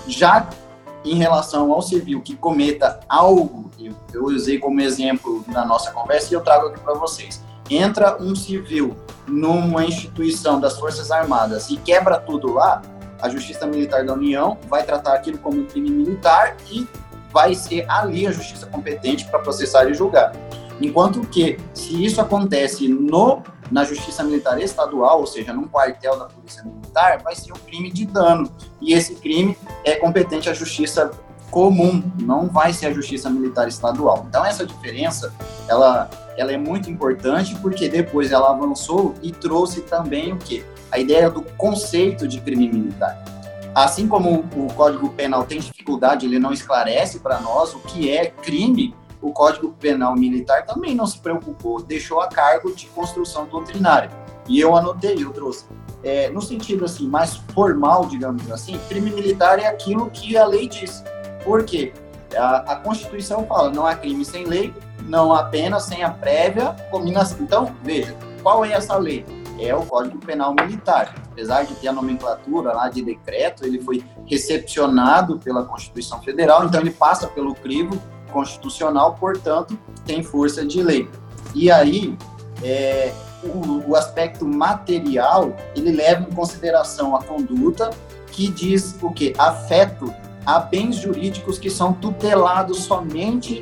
Já 0.08 0.48
em 1.12 1.16
relação 1.16 1.72
ao 1.72 1.82
civil 1.82 2.22
que 2.22 2.36
cometa 2.36 3.00
algo, 3.08 3.70
eu 4.14 4.26
usei 4.26 4.60
como 4.60 4.82
exemplo 4.82 5.44
na 5.48 5.66
nossa 5.66 5.92
conversa 5.92 6.32
e 6.32 6.36
eu 6.36 6.42
trago 6.42 6.68
aqui 6.68 6.80
para 6.80 6.94
vocês. 6.94 7.44
Entra 7.70 8.18
um 8.22 8.36
civil 8.36 8.96
numa 9.28 9.86
instituição 9.86 10.60
das 10.60 10.78
Forças 10.80 11.12
Armadas 11.12 11.70
e 11.70 11.78
quebra 11.78 12.20
tudo 12.20 12.54
lá, 12.54 12.82
a 13.22 13.30
Justiça 13.30 13.66
Militar 13.66 14.06
da 14.06 14.14
União 14.14 14.58
vai 14.68 14.84
tratar 14.84 15.14
aquilo 15.14 15.38
como 15.38 15.62
um 15.62 15.66
crime 15.66 15.90
militar 15.90 16.56
e 16.72 16.88
vai 17.32 17.54
ser 17.54 17.86
ali 17.90 18.26
a 18.26 18.32
justiça 18.32 18.66
competente 18.66 19.26
para 19.26 19.40
processar 19.40 19.90
e 19.90 19.94
julgar. 19.94 20.32
Enquanto 20.82 21.22
que, 21.22 21.58
se 21.74 22.04
isso 22.04 22.22
acontece 22.22 22.88
no, 22.88 23.42
na 23.72 23.84
Justiça 23.84 24.24
Militar 24.24 24.60
Estadual, 24.62 25.20
ou 25.20 25.28
seja, 25.28 25.54
num 25.54 25.68
quartel 25.68 26.18
da 26.18 26.26
Polícia 26.26 26.64
Militar, 26.64 27.22
vai 27.24 27.36
ser 27.36 27.52
um 27.52 27.58
crime 27.58 27.92
de 27.92 28.06
dano. 28.06 28.50
E 28.82 28.94
esse 28.94 29.16
crime 29.16 29.58
é 29.84 29.96
competente 29.96 30.50
à 30.50 30.54
Justiça 30.54 31.12
comum, 31.52 32.04
não 32.22 32.48
vai 32.48 32.72
ser 32.74 32.88
a 32.88 32.94
Justiça 32.94 33.30
Militar 33.30 33.68
Estadual. 33.68 34.26
Então, 34.30 34.46
essa 34.46 34.66
diferença, 34.66 35.34
ela, 35.68 36.10
ela 36.38 36.52
é 36.52 36.58
muito 36.58 36.90
importante 36.90 37.56
porque 37.56 37.90
depois 37.90 38.32
ela 38.32 38.52
avançou 38.52 39.16
e 39.22 39.32
trouxe 39.32 39.82
também 39.82 40.34
o 40.34 40.38
quê? 40.38 40.64
A 40.92 41.00
ideia 41.00 41.30
do 41.30 41.42
conceito 41.42 42.28
de 42.28 42.40
crime 42.40 42.70
militar. 42.70 43.22
Assim 43.74 44.08
como 44.08 44.46
o 44.56 44.74
Código 44.74 45.10
Penal 45.10 45.44
tem 45.44 45.60
dificuldade, 45.60 46.26
ele 46.26 46.40
não 46.40 46.52
esclarece 46.52 47.20
para 47.20 47.40
nós 47.40 47.74
o 47.74 47.80
que 47.80 48.10
é 48.10 48.26
crime, 48.26 48.96
o 49.22 49.34
Código 49.34 49.74
Penal 49.80 50.16
Militar 50.16 50.66
também 50.66 50.96
não 50.96 51.06
se 51.06 51.20
preocupou, 51.20 51.82
deixou 51.82 52.22
a 52.22 52.28
cargo 52.28 52.74
de 52.74 52.88
construção 52.88 53.46
doutrinária. 53.46 54.10
E 54.48 54.60
eu 54.60 54.76
anotei, 54.76 55.24
eu 55.24 55.32
trouxe. 55.32 55.66
É, 56.04 56.30
no 56.30 56.42
sentido 56.42 56.86
assim 56.86 57.08
mais 57.08 57.36
formal, 57.54 58.06
digamos 58.06 58.50
assim, 58.50 58.80
crime 58.88 59.12
militar 59.12 59.60
é 59.60 59.68
aquilo 59.68 60.10
que 60.10 60.38
a 60.38 60.46
lei 60.46 60.68
diz. 60.68 61.04
Por 61.44 61.64
quê? 61.64 61.94
A, 62.36 62.74
a 62.74 62.76
Constituição 62.78 63.46
fala, 63.46 63.70
não 63.70 63.86
há 63.86 63.96
crime 63.96 64.24
sem 64.24 64.46
lei, 64.46 64.74
não 65.04 65.34
há 65.34 65.44
pena 65.46 65.80
sem 65.80 66.04
a 66.04 66.10
prévia 66.10 66.76
combinação. 66.90 67.38
Então, 67.42 67.76
veja, 67.84 68.16
qual 68.42 68.64
é 68.64 68.72
essa 68.72 68.96
lei? 68.98 69.26
É 69.60 69.76
o 69.76 69.86
Código 69.86 70.18
Penal 70.20 70.54
Militar. 70.54 71.14
Apesar 71.32 71.64
de 71.64 71.76
ter 71.76 71.90
a 71.90 71.94
nomenclatura 71.94 72.72
lá 72.72 72.90
de 72.90 73.02
decreto, 73.02 73.66
ele 73.66 73.82
foi 73.82 74.04
recepcionado 74.26 75.38
pela 75.40 75.66
Constituição 75.66 76.22
Federal, 76.22 76.66
então 76.66 76.80
ele 76.80 76.92
passa 76.92 77.28
pelo 77.28 77.54
crivo 77.54 78.02
constitucional, 78.30 79.16
portanto, 79.20 79.78
tem 80.06 80.24
força 80.24 80.66
de 80.66 80.82
lei. 80.82 81.10
E 81.54 81.72
aí, 81.72 82.18
é, 82.64 83.14
o, 83.44 83.90
o, 83.90 83.96
aspecto 83.96 84.46
material, 84.46 85.56
ele 85.76 85.92
leva 85.92 86.28
em 86.30 86.34
consideração 86.34 87.16
a 87.16 87.24
conduta 87.24 87.90
que 88.32 88.48
diz 88.48 88.96
o 89.02 89.12
que? 89.12 89.34
Afeto 89.38 90.14
a 90.46 90.60
bens 90.60 90.96
jurídicos 90.96 91.58
que 91.58 91.70
são 91.70 91.94
tutelados 91.94 92.84
somente, 92.84 93.62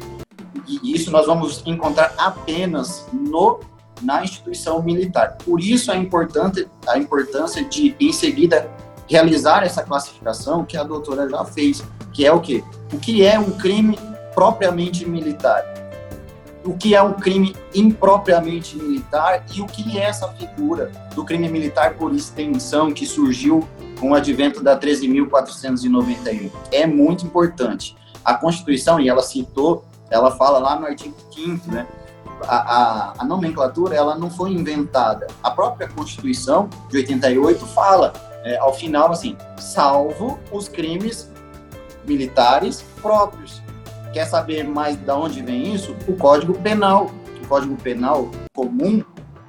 e 0.67 0.93
isso 0.93 1.12
nós 1.12 1.25
vamos 1.25 1.63
encontrar 1.65 2.13
apenas 2.17 3.06
no 3.12 3.60
na 4.01 4.23
instituição 4.23 4.82
militar. 4.82 5.38
Por 5.43 5.60
isso 5.60 5.91
é 5.91 5.97
importante 5.97 6.67
a 6.88 6.97
importância 6.97 7.63
de, 7.63 7.95
em 7.99 8.13
seguida, 8.13 8.69
realizar 9.08 9.63
essa 9.63 9.84
classificação 9.84 10.65
que 10.65 10.77
a 10.77 10.84
doutora 10.84 11.30
já 11.30 11.43
fez, 11.45 11.84
que 12.13 12.25
é 12.25 12.32
o 12.32 12.39
que? 12.39 12.63
O 12.93 12.99
que 12.99 13.25
é 13.25 13.39
um 13.39 13.51
crime 13.51 13.97
propriamente 14.38 15.04
militar, 15.04 15.63
o 16.63 16.78
que 16.78 16.93
é 16.93 17.02
um 17.02 17.13
crime 17.13 17.56
impropriamente 17.73 18.78
militar 18.78 19.43
e 19.52 19.62
o 19.62 19.65
que 19.65 19.97
é 19.97 20.04
essa 20.04 20.28
figura 20.28 20.91
do 21.15 21.26
crime 21.26 21.50
militar 21.50 21.95
por 21.95 22.13
extensão 22.13 22.93
que 22.93 23.04
surgiu 23.04 23.67
com 24.00 24.12
o 24.12 24.13
advento 24.13 24.62
da 24.62 24.80
13.491. 24.80 26.52
É 26.71 26.86
muito 26.86 27.26
importante. 27.26 27.97
A 28.23 28.36
Constituição, 28.36 29.00
e 29.00 29.10
ela 29.10 29.23
citou, 29.23 29.84
ela 30.08 30.30
fala 30.30 30.60
lá 30.60 30.80
no 30.80 30.86
artigo 30.86 31.15
5 31.34 31.71
né, 31.71 31.88
a, 32.43 32.58
a, 32.58 33.13
a, 33.17 33.26
nomenclatura 33.26 33.95
ela 33.95 34.15
não 34.15 34.30
foi 34.30 34.52
inventada. 34.52 35.26
A 35.41 35.50
própria 35.50 35.88
Constituição 35.88 36.69
de 36.91 36.97
88 36.97 37.65
fala, 37.65 38.13
é, 38.43 38.56
ao 38.60 38.71
final, 38.71 39.12
assim, 39.12 39.36
salvo 39.58 40.38
os 40.52 40.69
crimes 40.69 41.28
militares 42.06 42.86
próprios. 43.02 43.65
Quer 44.17 44.25
saber 44.25 44.63
mais 44.63 44.95
de 44.95 45.12
onde 45.12 45.43
vem 45.43 45.75
isso? 45.75 45.95
O 46.08 46.13
Código 46.17 46.56
Penal. 46.56 47.12
O 47.43 47.47
Código 47.47 47.75
Penal 47.75 48.32
comum, 48.51 49.03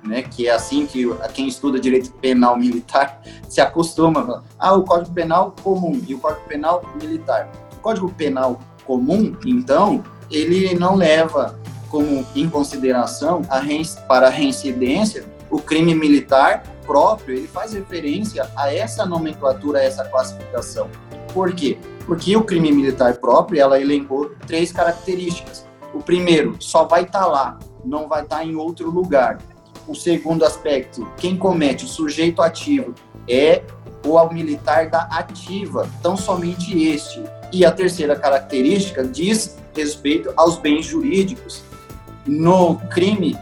né, 0.04 0.20
que 0.20 0.46
é 0.46 0.50
assim 0.50 0.84
que 0.84 1.06
quem 1.32 1.48
estuda 1.48 1.80
direito 1.80 2.12
penal 2.12 2.54
militar 2.54 3.18
se 3.48 3.62
acostuma. 3.62 4.44
Ah, 4.58 4.74
o 4.74 4.84
Código 4.84 5.14
Penal 5.14 5.56
comum 5.62 5.98
e 6.06 6.14
o 6.14 6.18
Código 6.18 6.46
Penal 6.46 6.82
militar. 7.00 7.50
O 7.78 7.80
Código 7.80 8.12
Penal 8.12 8.60
comum, 8.84 9.34
então, 9.46 10.04
ele 10.30 10.74
não 10.74 10.96
leva 10.96 11.58
como 11.88 12.26
em 12.36 12.46
consideração 12.50 13.40
a 13.48 13.62
para 14.06 14.26
a 14.26 14.30
reincidência 14.30 15.24
o 15.50 15.62
crime 15.62 15.94
militar 15.94 16.62
próprio, 16.84 17.38
ele 17.38 17.48
faz 17.48 17.72
referência 17.72 18.50
a 18.54 18.70
essa 18.70 19.06
nomenclatura, 19.06 19.78
a 19.78 19.84
essa 19.84 20.04
classificação. 20.04 20.90
Por 21.32 21.54
quê? 21.54 21.78
Porque 22.08 22.34
o 22.34 22.42
crime 22.42 22.72
militar 22.72 23.18
próprio, 23.18 23.60
ela 23.60 23.78
elencou 23.78 24.30
três 24.46 24.72
características. 24.72 25.66
O 25.92 26.02
primeiro, 26.02 26.56
só 26.58 26.84
vai 26.84 27.02
estar 27.02 27.20
tá 27.20 27.26
lá, 27.26 27.58
não 27.84 28.08
vai 28.08 28.22
estar 28.22 28.38
tá 28.38 28.44
em 28.44 28.56
outro 28.56 28.90
lugar. 28.90 29.36
O 29.86 29.94
segundo 29.94 30.42
aspecto, 30.42 31.06
quem 31.18 31.36
comete, 31.36 31.84
o 31.84 31.88
sujeito 31.88 32.40
ativo, 32.40 32.94
é 33.28 33.62
o 34.02 34.32
militar 34.32 34.88
da 34.88 35.02
ativa, 35.02 35.86
tão 36.02 36.16
somente 36.16 36.82
este. 36.82 37.22
E 37.52 37.62
a 37.62 37.70
terceira 37.70 38.16
característica 38.16 39.04
diz 39.04 39.58
respeito 39.74 40.32
aos 40.34 40.56
bens 40.56 40.86
jurídicos. 40.86 41.62
No 42.26 42.76
crime 42.88 43.36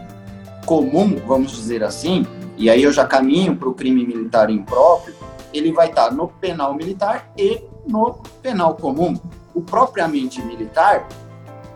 comum, 0.65 1.15
vamos 1.25 1.53
dizer 1.53 1.85
assim, 1.85 2.27
e 2.57 2.69
aí 2.69 2.83
eu 2.83 2.91
já 2.91 3.05
caminho 3.05 3.55
para 3.55 3.69
o 3.69 3.73
crime 3.73 4.05
militar 4.05 4.49
impróprio, 4.49 5.15
ele 5.57 5.71
vai 5.71 5.89
estar 5.89 6.11
no 6.11 6.27
penal 6.27 6.73
militar 6.73 7.31
e 7.37 7.61
no 7.87 8.13
penal 8.41 8.75
comum. 8.75 9.19
O 9.53 9.61
propriamente 9.61 10.41
militar 10.41 11.07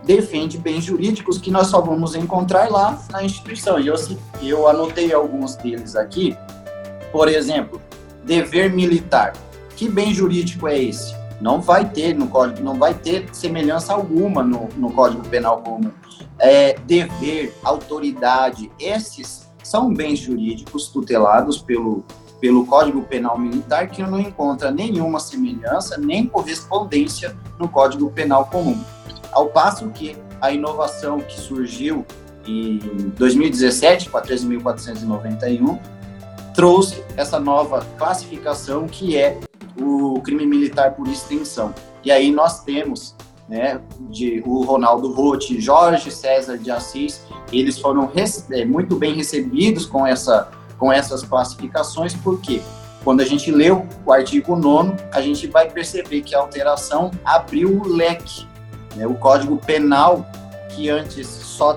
defende 0.04 0.58
bens 0.58 0.84
jurídicos 0.84 1.38
que 1.38 1.52
nós 1.52 1.68
só 1.68 1.82
vamos 1.82 2.16
encontrar 2.16 2.70
lá 2.70 3.02
na 3.12 3.24
instituição. 3.24 3.80
E 3.80 3.88
eu, 3.88 3.96
eu 4.42 4.68
anotei 4.68 5.14
alguns 5.14 5.56
deles 5.56 5.96
aqui. 5.96 6.36
Por 7.12 7.28
exemplo, 7.28 7.82
dever 8.24 8.72
militar. 8.72 9.34
Que 9.76 9.90
bem 9.90 10.14
jurídico 10.14 10.68
é 10.68 10.78
esse? 10.78 11.16
Não 11.40 11.60
vai 11.60 11.90
ter 11.90 12.14
no 12.14 12.28
código, 12.28 12.64
não 12.64 12.76
vai 12.76 12.94
ter 12.94 13.28
semelhança 13.34 13.94
alguma 13.94 14.44
no, 14.44 14.70
no 14.78 14.92
Código 14.92 15.28
Penal 15.28 15.62
comum. 15.62 15.92
É, 16.38 16.74
dever, 16.86 17.56
autoridade, 17.64 18.72
esses 18.80 19.50
são 19.64 19.92
bens 19.92 20.20
jurídicos 20.20 20.88
tutelados 20.90 21.60
pelo 21.60 22.04
pelo 22.42 22.66
Código 22.66 23.04
Penal 23.04 23.38
Militar 23.38 23.88
que 23.88 24.02
não 24.02 24.20
encontra 24.20 24.72
nenhuma 24.72 25.20
semelhança 25.20 25.98
nem 25.98 26.26
correspondência 26.26 27.38
no 27.60 27.70
Código 27.70 28.10
Penal 28.12 28.48
Comum. 28.48 28.84
Ao 29.32 29.48
passo 29.48 29.88
que 29.90 30.18
a 30.42 30.52
inovação 30.52 31.20
que 31.20 31.40
surgiu 31.40 32.04
em 32.46 32.80
2017, 33.16 34.10
com 34.10 34.18
a 34.18 34.24
13.491, 34.24 35.80
trouxe 36.56 37.04
essa 37.16 37.40
nova 37.40 37.86
classificação 37.98 38.88
que 38.88 39.16
é 39.16 39.40
o 39.80 40.20
crime 40.22 40.46
militar 40.46 40.96
por 40.96 41.08
extensão. 41.08 41.74
E 42.04 42.12
aí 42.12 42.32
nós 42.32 42.64
temos 42.64 43.16
né, 43.48 43.80
de 44.10 44.42
o 44.46 44.64
Ronaldo 44.64 45.14
Roth, 45.14 45.52
Jorge 45.60 46.10
César 46.10 46.58
de 46.58 46.72
Assis, 46.72 47.22
eles 47.52 47.78
foram 47.78 48.10
é, 48.52 48.66
muito 48.66 48.96
bem 48.96 49.14
recebidos 49.14 49.86
com 49.86 50.08
essa 50.08 50.50
com 50.82 50.92
essas 50.92 51.22
classificações, 51.22 52.16
porque 52.16 52.60
quando 53.04 53.22
a 53.22 53.24
gente 53.24 53.52
leu 53.52 53.88
o 54.04 54.12
artigo 54.12 54.56
9, 54.56 54.96
a 55.12 55.22
gente 55.22 55.46
vai 55.46 55.70
perceber 55.70 56.24
que 56.24 56.34
a 56.34 56.40
alteração 56.40 57.12
abriu 57.24 57.80
o 57.80 57.88
leque. 57.88 58.48
Né? 58.96 59.06
O 59.06 59.14
Código 59.14 59.58
Penal, 59.58 60.26
que 60.70 60.90
antes 60.90 61.28
só 61.28 61.76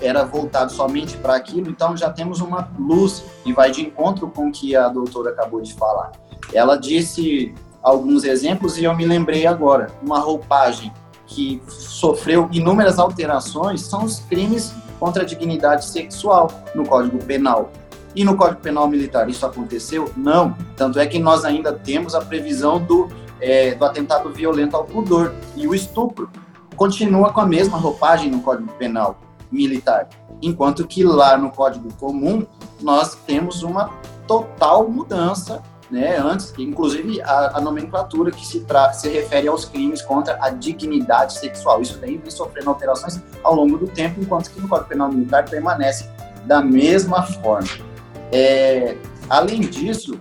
era 0.00 0.24
voltado 0.24 0.72
somente 0.72 1.16
para 1.16 1.36
aquilo, 1.36 1.70
então 1.70 1.96
já 1.96 2.10
temos 2.10 2.40
uma 2.40 2.68
luz 2.76 3.22
e 3.46 3.52
vai 3.52 3.70
de 3.70 3.82
encontro 3.82 4.26
com 4.28 4.48
o 4.48 4.52
que 4.52 4.74
a 4.74 4.88
doutora 4.88 5.30
acabou 5.30 5.60
de 5.60 5.72
falar. 5.74 6.10
Ela 6.52 6.74
disse 6.74 7.54
alguns 7.80 8.24
exemplos 8.24 8.76
e 8.78 8.82
eu 8.82 8.96
me 8.96 9.06
lembrei 9.06 9.46
agora. 9.46 9.92
Uma 10.02 10.18
roupagem 10.18 10.92
que 11.24 11.62
sofreu 11.68 12.48
inúmeras 12.50 12.98
alterações 12.98 13.82
são 13.82 14.02
os 14.02 14.18
crimes 14.18 14.74
contra 14.98 15.22
a 15.22 15.24
dignidade 15.24 15.84
sexual 15.84 16.50
no 16.74 16.84
Código 16.84 17.24
Penal. 17.24 17.70
E 18.14 18.24
no 18.24 18.36
Código 18.36 18.60
Penal 18.60 18.88
Militar 18.88 19.28
isso 19.28 19.46
aconteceu? 19.46 20.10
Não. 20.16 20.56
Tanto 20.76 20.98
é 20.98 21.06
que 21.06 21.18
nós 21.18 21.44
ainda 21.44 21.72
temos 21.72 22.14
a 22.14 22.20
previsão 22.20 22.78
do, 22.78 23.08
é, 23.40 23.74
do 23.74 23.84
atentado 23.84 24.30
violento 24.30 24.76
ao 24.76 24.84
pudor 24.84 25.34
e 25.56 25.66
o 25.66 25.74
estupro 25.74 26.30
continua 26.76 27.32
com 27.32 27.40
a 27.40 27.46
mesma 27.46 27.78
roupagem 27.78 28.30
no 28.30 28.40
Código 28.40 28.72
Penal 28.72 29.18
militar, 29.50 30.08
enquanto 30.40 30.86
que 30.86 31.02
lá 31.02 31.36
no 31.36 31.50
Código 31.50 31.92
Comum 31.94 32.46
nós 32.80 33.16
temos 33.26 33.62
uma 33.62 33.90
total 34.26 34.88
mudança 34.88 35.62
né, 35.90 36.16
antes, 36.16 36.54
inclusive 36.56 37.20
a, 37.22 37.58
a 37.58 37.60
nomenclatura 37.60 38.30
que 38.30 38.46
se, 38.46 38.64
se 38.94 39.08
refere 39.08 39.48
aos 39.48 39.64
crimes 39.64 40.00
contra 40.00 40.38
a 40.40 40.50
dignidade 40.50 41.34
sexual. 41.34 41.82
Isso 41.82 41.98
daí 41.98 42.16
vem 42.16 42.30
sofrendo 42.30 42.70
alterações 42.70 43.20
ao 43.42 43.54
longo 43.54 43.76
do 43.76 43.88
tempo, 43.88 44.20
enquanto 44.20 44.50
que 44.50 44.60
no 44.60 44.68
Código 44.68 44.88
Penal 44.88 45.10
Militar 45.10 45.44
permanece 45.50 46.08
da 46.46 46.62
mesma 46.62 47.24
forma. 47.24 47.89
É, 48.32 48.96
além 49.28 49.60
disso, 49.60 50.18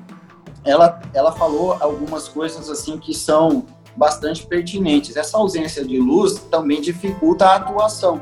ela, 0.65 1.02
ela 1.13 1.32
falou 1.32 1.78
algumas 1.80 2.28
coisas 2.28 2.69
assim 2.69 2.98
que 2.98 3.13
são 3.13 3.65
bastante 3.95 4.45
pertinentes. 4.45 5.15
Essa 5.15 5.38
ausência 5.38 5.84
de 5.84 6.00
luz 6.00 6.39
também 6.52 6.82
dificulta 6.82 7.45
a 7.45 7.56
atuação. 7.56 8.22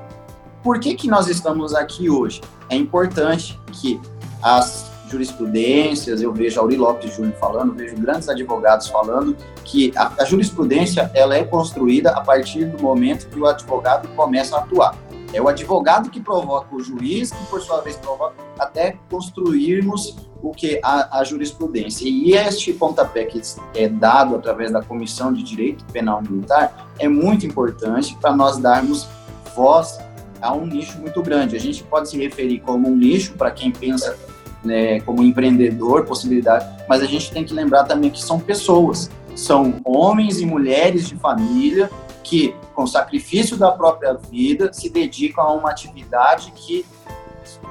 Por 0.63 0.80
que, 0.80 0.95
que 0.95 1.08
nós 1.08 1.28
estamos 1.28 1.73
aqui 1.73 2.10
hoje? 2.10 2.41
É 2.69 2.76
importante 2.76 3.60
que 3.71 4.00
as 4.41 4.91
jurisprudências, 5.10 6.21
eu 6.21 6.34
vejo 6.34 6.60
Auri 6.60 6.76
Lopes 6.76 7.15
Júnior 7.15 7.36
falando, 7.39 7.73
vejo 7.73 7.95
grandes 7.95 8.28
advogados 8.28 8.88
falando 8.88 9.36
que 9.63 9.93
a, 9.95 10.12
a, 10.19 10.26
jurisprudência 10.26 11.10
ela 11.13 11.36
é 11.36 11.43
construída 11.43 12.12
a 12.12 12.21
partir 12.21 12.65
do 12.65 12.82
momento 12.82 13.28
que 13.30 13.39
o 13.39 13.45
advogado 13.45 14.08
começa 14.10 14.58
a 14.58 14.60
atuar. 14.60 14.95
É 15.33 15.41
o 15.41 15.47
advogado 15.47 16.09
que 16.09 16.19
provoca 16.19 16.75
o 16.75 16.79
juiz, 16.79 17.31
que 17.31 17.45
por 17.45 17.61
sua 17.61 17.81
vez 17.81 17.95
provoca 17.97 18.35
até 18.57 18.97
construirmos 19.09 20.15
o 20.41 20.51
que 20.51 20.79
a, 20.83 21.19
a 21.19 21.23
jurisprudência. 21.23 22.07
E 22.07 22.33
este 22.33 22.73
pontapé 22.73 23.25
que 23.25 23.41
é 23.75 23.87
dado 23.87 24.35
através 24.35 24.71
da 24.71 24.81
Comissão 24.81 25.33
de 25.33 25.43
Direito 25.43 25.83
Penal 25.85 26.21
Militar 26.21 26.89
é 26.99 27.07
muito 27.07 27.45
importante 27.45 28.15
para 28.19 28.35
nós 28.35 28.57
darmos 28.57 29.07
voz 29.55 29.99
a 30.41 30.53
um 30.53 30.65
nicho 30.65 30.99
muito 30.99 31.21
grande. 31.21 31.55
A 31.55 31.59
gente 31.59 31.83
pode 31.83 32.09
se 32.09 32.17
referir 32.17 32.59
como 32.59 32.87
um 32.87 32.95
nicho 32.95 33.33
para 33.33 33.51
quem 33.51 33.71
pensa 33.71 34.17
né, 34.63 34.99
como 35.01 35.23
empreendedor, 35.23 36.05
possibilidade, 36.05 36.65
mas 36.87 37.01
a 37.01 37.05
gente 37.05 37.31
tem 37.31 37.43
que 37.43 37.53
lembrar 37.53 37.83
também 37.83 38.09
que 38.09 38.21
são 38.21 38.39
pessoas, 38.39 39.09
são 39.35 39.79
homens 39.83 40.39
e 40.39 40.45
mulheres 40.45 41.07
de 41.07 41.15
família 41.15 41.89
que, 42.27 42.53
com 42.75 42.85
sacrifício 42.85 43.55
da 43.55 43.71
própria 43.71 44.13
vida, 44.13 44.71
se 44.73 44.89
dedicam 44.89 45.45
a 45.45 45.53
uma 45.53 45.69
atividade 45.69 46.51
que 46.51 46.85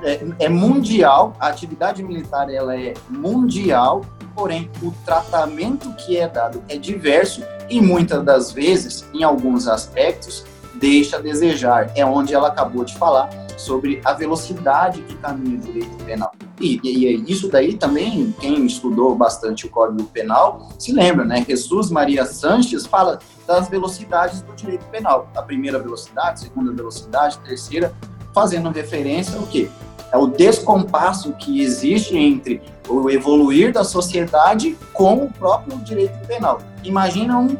é, 0.02 0.46
é 0.46 0.48
mundial, 0.48 1.34
a 1.38 1.48
atividade 1.48 2.02
militar 2.02 2.50
ela 2.50 2.74
é 2.74 2.94
mundial, 3.10 4.00
porém 4.34 4.70
o 4.82 4.90
tratamento 5.04 5.92
que 5.94 6.16
é 6.16 6.26
dado 6.26 6.62
é 6.70 6.78
diverso 6.78 7.42
e 7.68 7.82
muitas 7.82 8.24
das 8.24 8.50
vezes, 8.50 9.06
em 9.12 9.22
alguns 9.22 9.68
aspectos, 9.68 10.44
deixa 10.74 11.16
a 11.16 11.20
desejar. 11.20 11.92
É 11.94 12.04
onde 12.04 12.34
ela 12.34 12.48
acabou 12.48 12.84
de 12.84 12.96
falar 12.96 13.28
sobre 13.58 14.00
a 14.04 14.14
velocidade 14.14 15.02
que 15.02 15.16
caminha 15.16 15.58
o 15.58 15.60
direito 15.60 16.04
penal. 16.04 16.32
E, 16.60 16.80
e, 16.82 17.30
isso 17.30 17.50
daí 17.50 17.74
também, 17.74 18.34
quem 18.40 18.64
estudou 18.64 19.14
bastante 19.14 19.66
o 19.66 19.70
Código 19.70 20.08
Penal, 20.08 20.70
se 20.78 20.92
lembra, 20.92 21.24
né? 21.24 21.44
Jesus 21.46 21.90
Maria 21.90 22.24
Sanches 22.24 22.86
fala 22.86 23.18
das 23.46 23.68
velocidades 23.68 24.42
do 24.42 24.52
direito 24.54 24.84
penal. 24.86 25.30
A 25.34 25.42
primeira 25.42 25.78
velocidade, 25.78 26.40
segunda 26.40 26.72
velocidade, 26.72 27.38
terceira, 27.38 27.94
fazendo 28.34 28.70
referência 28.70 29.38
ao 29.38 29.46
quê? 29.46 29.70
É 30.12 30.16
o 30.16 30.26
descompasso 30.26 31.32
que 31.32 31.60
existe 31.60 32.16
entre 32.16 32.62
o 32.88 33.10
evoluir 33.10 33.72
da 33.72 33.82
sociedade 33.82 34.76
com 34.92 35.24
o 35.24 35.32
próprio 35.32 35.78
direito 35.78 36.18
penal. 36.26 36.60
Imagina 36.84 37.38
um 37.38 37.56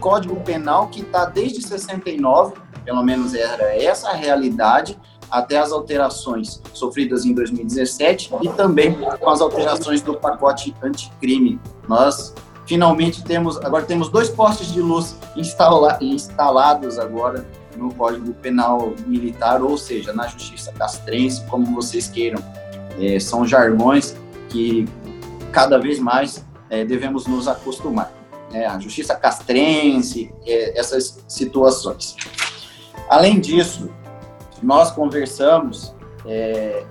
Código 0.00 0.36
Penal 0.40 0.88
que 0.88 1.00
está 1.00 1.24
desde 1.24 1.62
69, 1.62 2.54
pelo 2.84 3.02
menos 3.02 3.34
era 3.34 3.74
essa 3.74 4.10
a 4.10 4.12
realidade, 4.12 4.98
até 5.30 5.58
as 5.58 5.72
alterações 5.72 6.62
sofridas 6.72 7.24
em 7.24 7.34
2017 7.34 8.30
e 8.42 8.48
também 8.50 8.96
com 9.18 9.30
as 9.30 9.40
alterações 9.40 10.00
do 10.02 10.14
pacote 10.14 10.74
anticrime. 10.82 11.58
Nós 11.88 12.32
finalmente 12.66 13.22
temos, 13.22 13.56
agora 13.58 13.84
temos 13.84 14.08
dois 14.08 14.28
postes 14.28 14.72
de 14.72 14.80
luz 14.80 15.16
instala, 15.36 15.98
instalados 16.00 16.98
agora 16.98 17.46
no 17.76 17.92
Código 17.94 18.32
Penal 18.34 18.94
Militar, 19.06 19.62
ou 19.62 19.76
seja, 19.76 20.12
na 20.12 20.26
Justiça 20.26 20.72
Castrense, 20.72 21.44
como 21.46 21.74
vocês 21.74 22.08
queiram. 22.08 22.42
É, 22.98 23.20
são 23.20 23.46
jargões 23.46 24.16
que 24.48 24.86
cada 25.52 25.78
vez 25.78 25.98
mais 25.98 26.44
é, 26.70 26.84
devemos 26.84 27.26
nos 27.26 27.46
acostumar. 27.46 28.12
É, 28.52 28.66
a 28.66 28.78
Justiça 28.78 29.14
Castrense, 29.14 30.32
é, 30.46 30.78
essas 30.78 31.22
situações. 31.28 32.16
Além 33.08 33.38
disso, 33.38 33.90
nós 34.62 34.90
conversamos 34.90 35.94
é, 36.24 36.84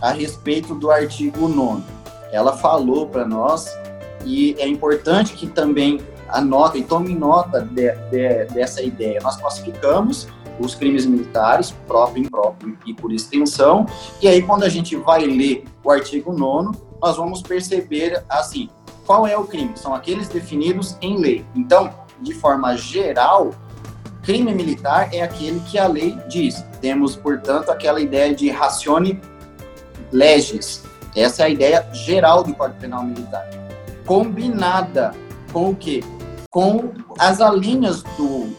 a 0.00 0.10
respeito 0.10 0.74
do 0.74 0.90
artigo 0.90 1.48
9. 1.48 1.82
Ela 2.32 2.56
falou 2.56 3.06
para 3.06 3.24
nós 3.26 3.72
e 4.24 4.54
é 4.58 4.66
importante 4.66 5.34
que 5.34 5.46
também 5.46 6.00
anote 6.28 6.78
e 6.78 6.84
tome 6.84 7.14
nota 7.14 7.60
de, 7.60 7.90
de, 8.10 8.44
dessa 8.52 8.82
ideia. 8.82 9.20
Nós 9.22 9.36
classificamos 9.36 10.28
os 10.58 10.74
crimes 10.74 11.06
militares, 11.06 11.74
próprio, 11.86 12.24
impróprio 12.24 12.76
e 12.86 12.94
por 12.94 13.12
extensão, 13.12 13.86
e 14.20 14.28
aí 14.28 14.42
quando 14.42 14.64
a 14.64 14.68
gente 14.68 14.96
vai 14.96 15.24
ler 15.24 15.64
o 15.82 15.90
artigo 15.90 16.32
9 16.32 16.92
nós 17.02 17.16
vamos 17.16 17.42
perceber, 17.42 18.22
assim, 18.28 18.70
qual 19.04 19.26
é 19.26 19.36
o 19.36 19.44
crime? 19.44 19.72
São 19.74 19.92
aqueles 19.92 20.28
definidos 20.28 20.96
em 21.00 21.18
lei. 21.18 21.44
Então, 21.52 21.92
de 22.20 22.32
forma 22.32 22.76
geral, 22.76 23.50
crime 24.22 24.54
militar 24.54 25.12
é 25.12 25.20
aquele 25.20 25.58
que 25.60 25.78
a 25.78 25.88
lei 25.88 26.16
diz. 26.28 26.64
Temos, 26.80 27.16
portanto, 27.16 27.70
aquela 27.70 28.00
ideia 28.00 28.32
de 28.32 28.48
ratione 28.50 29.20
legis. 30.12 30.84
Essa 31.16 31.42
é 31.42 31.46
a 31.46 31.48
ideia 31.48 31.88
geral 31.92 32.44
do 32.44 32.54
Código 32.54 32.80
Penal 32.80 33.02
Militar. 33.02 33.44
Combinada 34.12 35.14
com 35.54 35.70
o 35.70 35.74
quê? 35.74 36.04
Com 36.50 36.92
as 37.18 37.40
alíneas 37.40 38.02
do, 38.02 38.54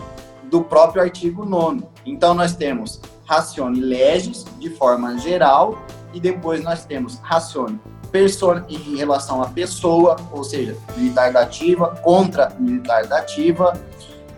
do 0.50 0.64
próprio 0.64 1.04
artigo 1.04 1.46
9 1.46 1.84
Então, 2.08 2.34
nós 2.34 2.56
temos 2.56 3.00
ratione 3.24 3.80
legis, 3.80 4.48
de 4.58 4.72
forma 4.72 5.16
geral, 5.20 5.78
e 6.12 6.20
depois 6.20 6.64
nós 6.64 6.86
temos 6.86 7.20
ratione 7.20 7.80
persona 8.12 8.66
em 8.68 8.98
relação 8.98 9.44
à 9.44 9.48
pessoa, 9.48 10.16
ou 10.32 10.44
seja, 10.44 10.76
militar 10.98 11.32
da 11.32 11.42
ativa 11.42 11.90
contra 12.02 12.50
militar 12.58 13.06
da 13.06 13.20
ativa, 13.20 13.80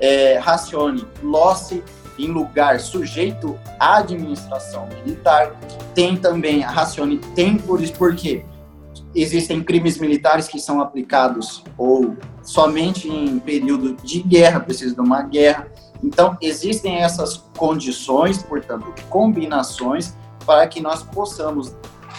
é, 0.01 0.38
racione 0.38 1.08
losse 1.23 1.82
em 2.19 2.28
lugar 2.28 2.82
sujeito 2.82 3.58
à 3.80 3.99
administração 3.99 4.86
militar. 4.88 5.56
Tem 5.93 6.17
também 6.17 6.65
a 6.65 6.69
racione 6.69 7.19
temporis, 7.19 7.89
porque 7.89 8.43
existem 9.15 9.63
crimes 9.63 9.97
militares 9.97 10.47
que 10.47 10.60
são 10.60 10.82
aplicados 10.82 11.63
ou 11.78 12.15
somente 12.43 13.08
em 13.08 13.39
período 13.39 13.93
de 14.04 14.21
guerra, 14.21 14.60
precisa 14.60 14.93
de 14.93 15.01
uma 15.01 15.21
guerra. 15.21 15.67
Então, 16.04 16.38
existem 16.41 16.97
essas 16.97 17.38
condições, 17.58 18.43
portanto, 18.43 18.93
combinações, 19.10 20.13
para 20.45 20.67
que 20.67 20.82
nós 20.82 21.01
possamos, 21.01 21.73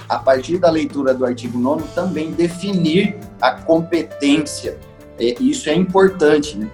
a 0.09 0.19
partir 0.19 0.59
da 0.59 0.71
leitura 0.71 1.15
do 1.15 1.25
artigo 1.25 1.59
9, 1.59 1.85
também 1.95 2.33
definir 2.33 3.17
a 3.41 3.53
competência. 3.53 4.79
Isso 5.19 5.69
é 5.69 5.75
importante, 5.75 6.57
né? 6.57 6.71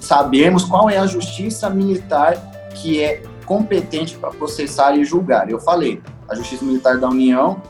sabermos 0.00 0.64
qual 0.64 0.88
é 0.88 0.96
a 0.96 1.06
justiça 1.06 1.68
militar 1.68 2.36
que 2.74 3.02
é 3.02 3.22
competente 3.46 4.18
para 4.18 4.30
processar 4.30 4.96
e 4.96 5.04
julgar. 5.04 5.48
Eu 5.48 5.60
falei, 5.60 6.02
a 6.28 6.34
Justiça 6.34 6.64
Militar 6.64 6.98
da 6.98 7.08
União, 7.08 7.62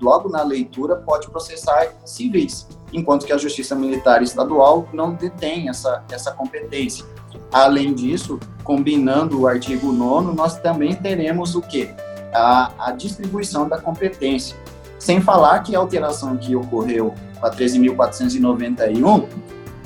logo 0.00 0.28
na 0.28 0.42
leitura, 0.42 0.96
pode 0.96 1.30
processar 1.30 1.94
civis, 2.04 2.68
enquanto 2.92 3.24
que 3.24 3.32
a 3.32 3.38
Justiça 3.38 3.74
Militar 3.74 4.22
Estadual 4.22 4.88
não 4.92 5.14
detém 5.14 5.68
essa, 5.68 6.04
essa 6.10 6.32
competência. 6.32 7.06
Além 7.52 7.94
disso, 7.94 8.38
combinando 8.64 9.40
o 9.40 9.46
artigo 9.46 9.92
9 9.92 10.34
nós 10.34 10.58
também 10.58 10.94
teremos 10.94 11.54
o 11.54 11.62
quê? 11.62 11.90
A, 12.32 12.72
a 12.78 12.92
distribuição 12.92 13.68
da 13.68 13.80
competência. 13.80 14.56
Sem 14.98 15.20
falar 15.20 15.60
que 15.60 15.74
a 15.74 15.78
alteração 15.78 16.36
que 16.36 16.54
ocorreu 16.54 17.14
com 17.38 17.46
a 17.46 17.50
13.491 17.50 19.26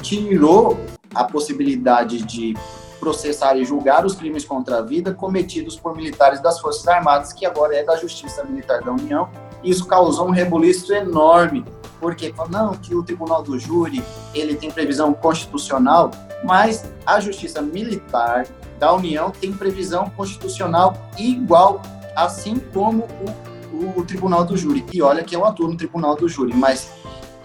tirou 0.03 0.79
a 1.15 1.25
possibilidade 1.25 2.23
de 2.23 2.55
processar 2.99 3.57
e 3.57 3.65
julgar 3.65 4.05
os 4.05 4.15
crimes 4.15 4.45
contra 4.45 4.79
a 4.79 4.83
vida 4.83 5.13
cometidos 5.13 5.77
por 5.77 5.97
militares 5.97 6.41
das 6.41 6.61
Forças 6.61 6.87
Armadas, 6.87 7.33
que 7.33 7.45
agora 7.45 7.77
é 7.77 7.83
da 7.83 7.97
Justiça 7.97 8.45
Militar 8.45 8.83
da 8.83 8.93
União. 8.93 9.29
Isso 9.63 9.87
causou 9.87 10.29
um 10.29 10.31
rebuliço 10.31 10.93
enorme, 10.93 11.65
porque 12.01 12.33
não 12.51 12.75
que 12.75 12.95
o 12.95 13.03
Tribunal 13.03 13.43
do 13.43 13.59
Júri 13.59 14.03
ele 14.35 14.55
tem 14.55 14.71
previsão 14.71 15.13
constitucional, 15.15 16.11
mas 16.45 16.85
a 17.07 17.19
Justiça 17.21 17.63
Militar 17.63 18.47
da 18.79 18.93
União 18.93 19.31
tem 19.31 19.53
previsão 19.53 20.11
constitucional 20.11 20.95
igual, 21.19 21.81
assim 22.15 22.59
como 22.73 23.09
o, 23.73 24.01
o 24.01 24.05
Tribunal 24.05 24.45
do 24.45 24.57
Júri. 24.57 24.85
E 24.93 25.01
olha 25.01 25.23
que 25.25 25.35
eu 25.35 25.45
atuo 25.45 25.69
no 25.69 25.77
Tribunal 25.77 26.15
do 26.17 26.29
Júri, 26.29 26.55
mas 26.55 26.91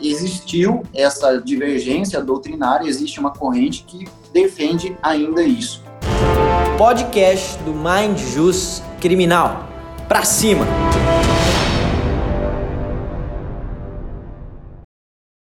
existiu 0.02 0.84
essa 0.93 1.38
divergência 1.38 2.22
doutrinária, 2.22 2.88
existe 2.88 3.20
uma 3.20 3.32
corrente 3.32 3.84
que 3.88 4.08
defende 4.34 4.95
ainda 5.02 5.43
isso. 5.43 5.84
podcast 6.78 7.58
do 7.64 7.74
Mind 7.74 8.18
Jus 8.18 8.82
Criminal. 9.02 9.68
Pra 10.08 10.24
cima! 10.24 10.66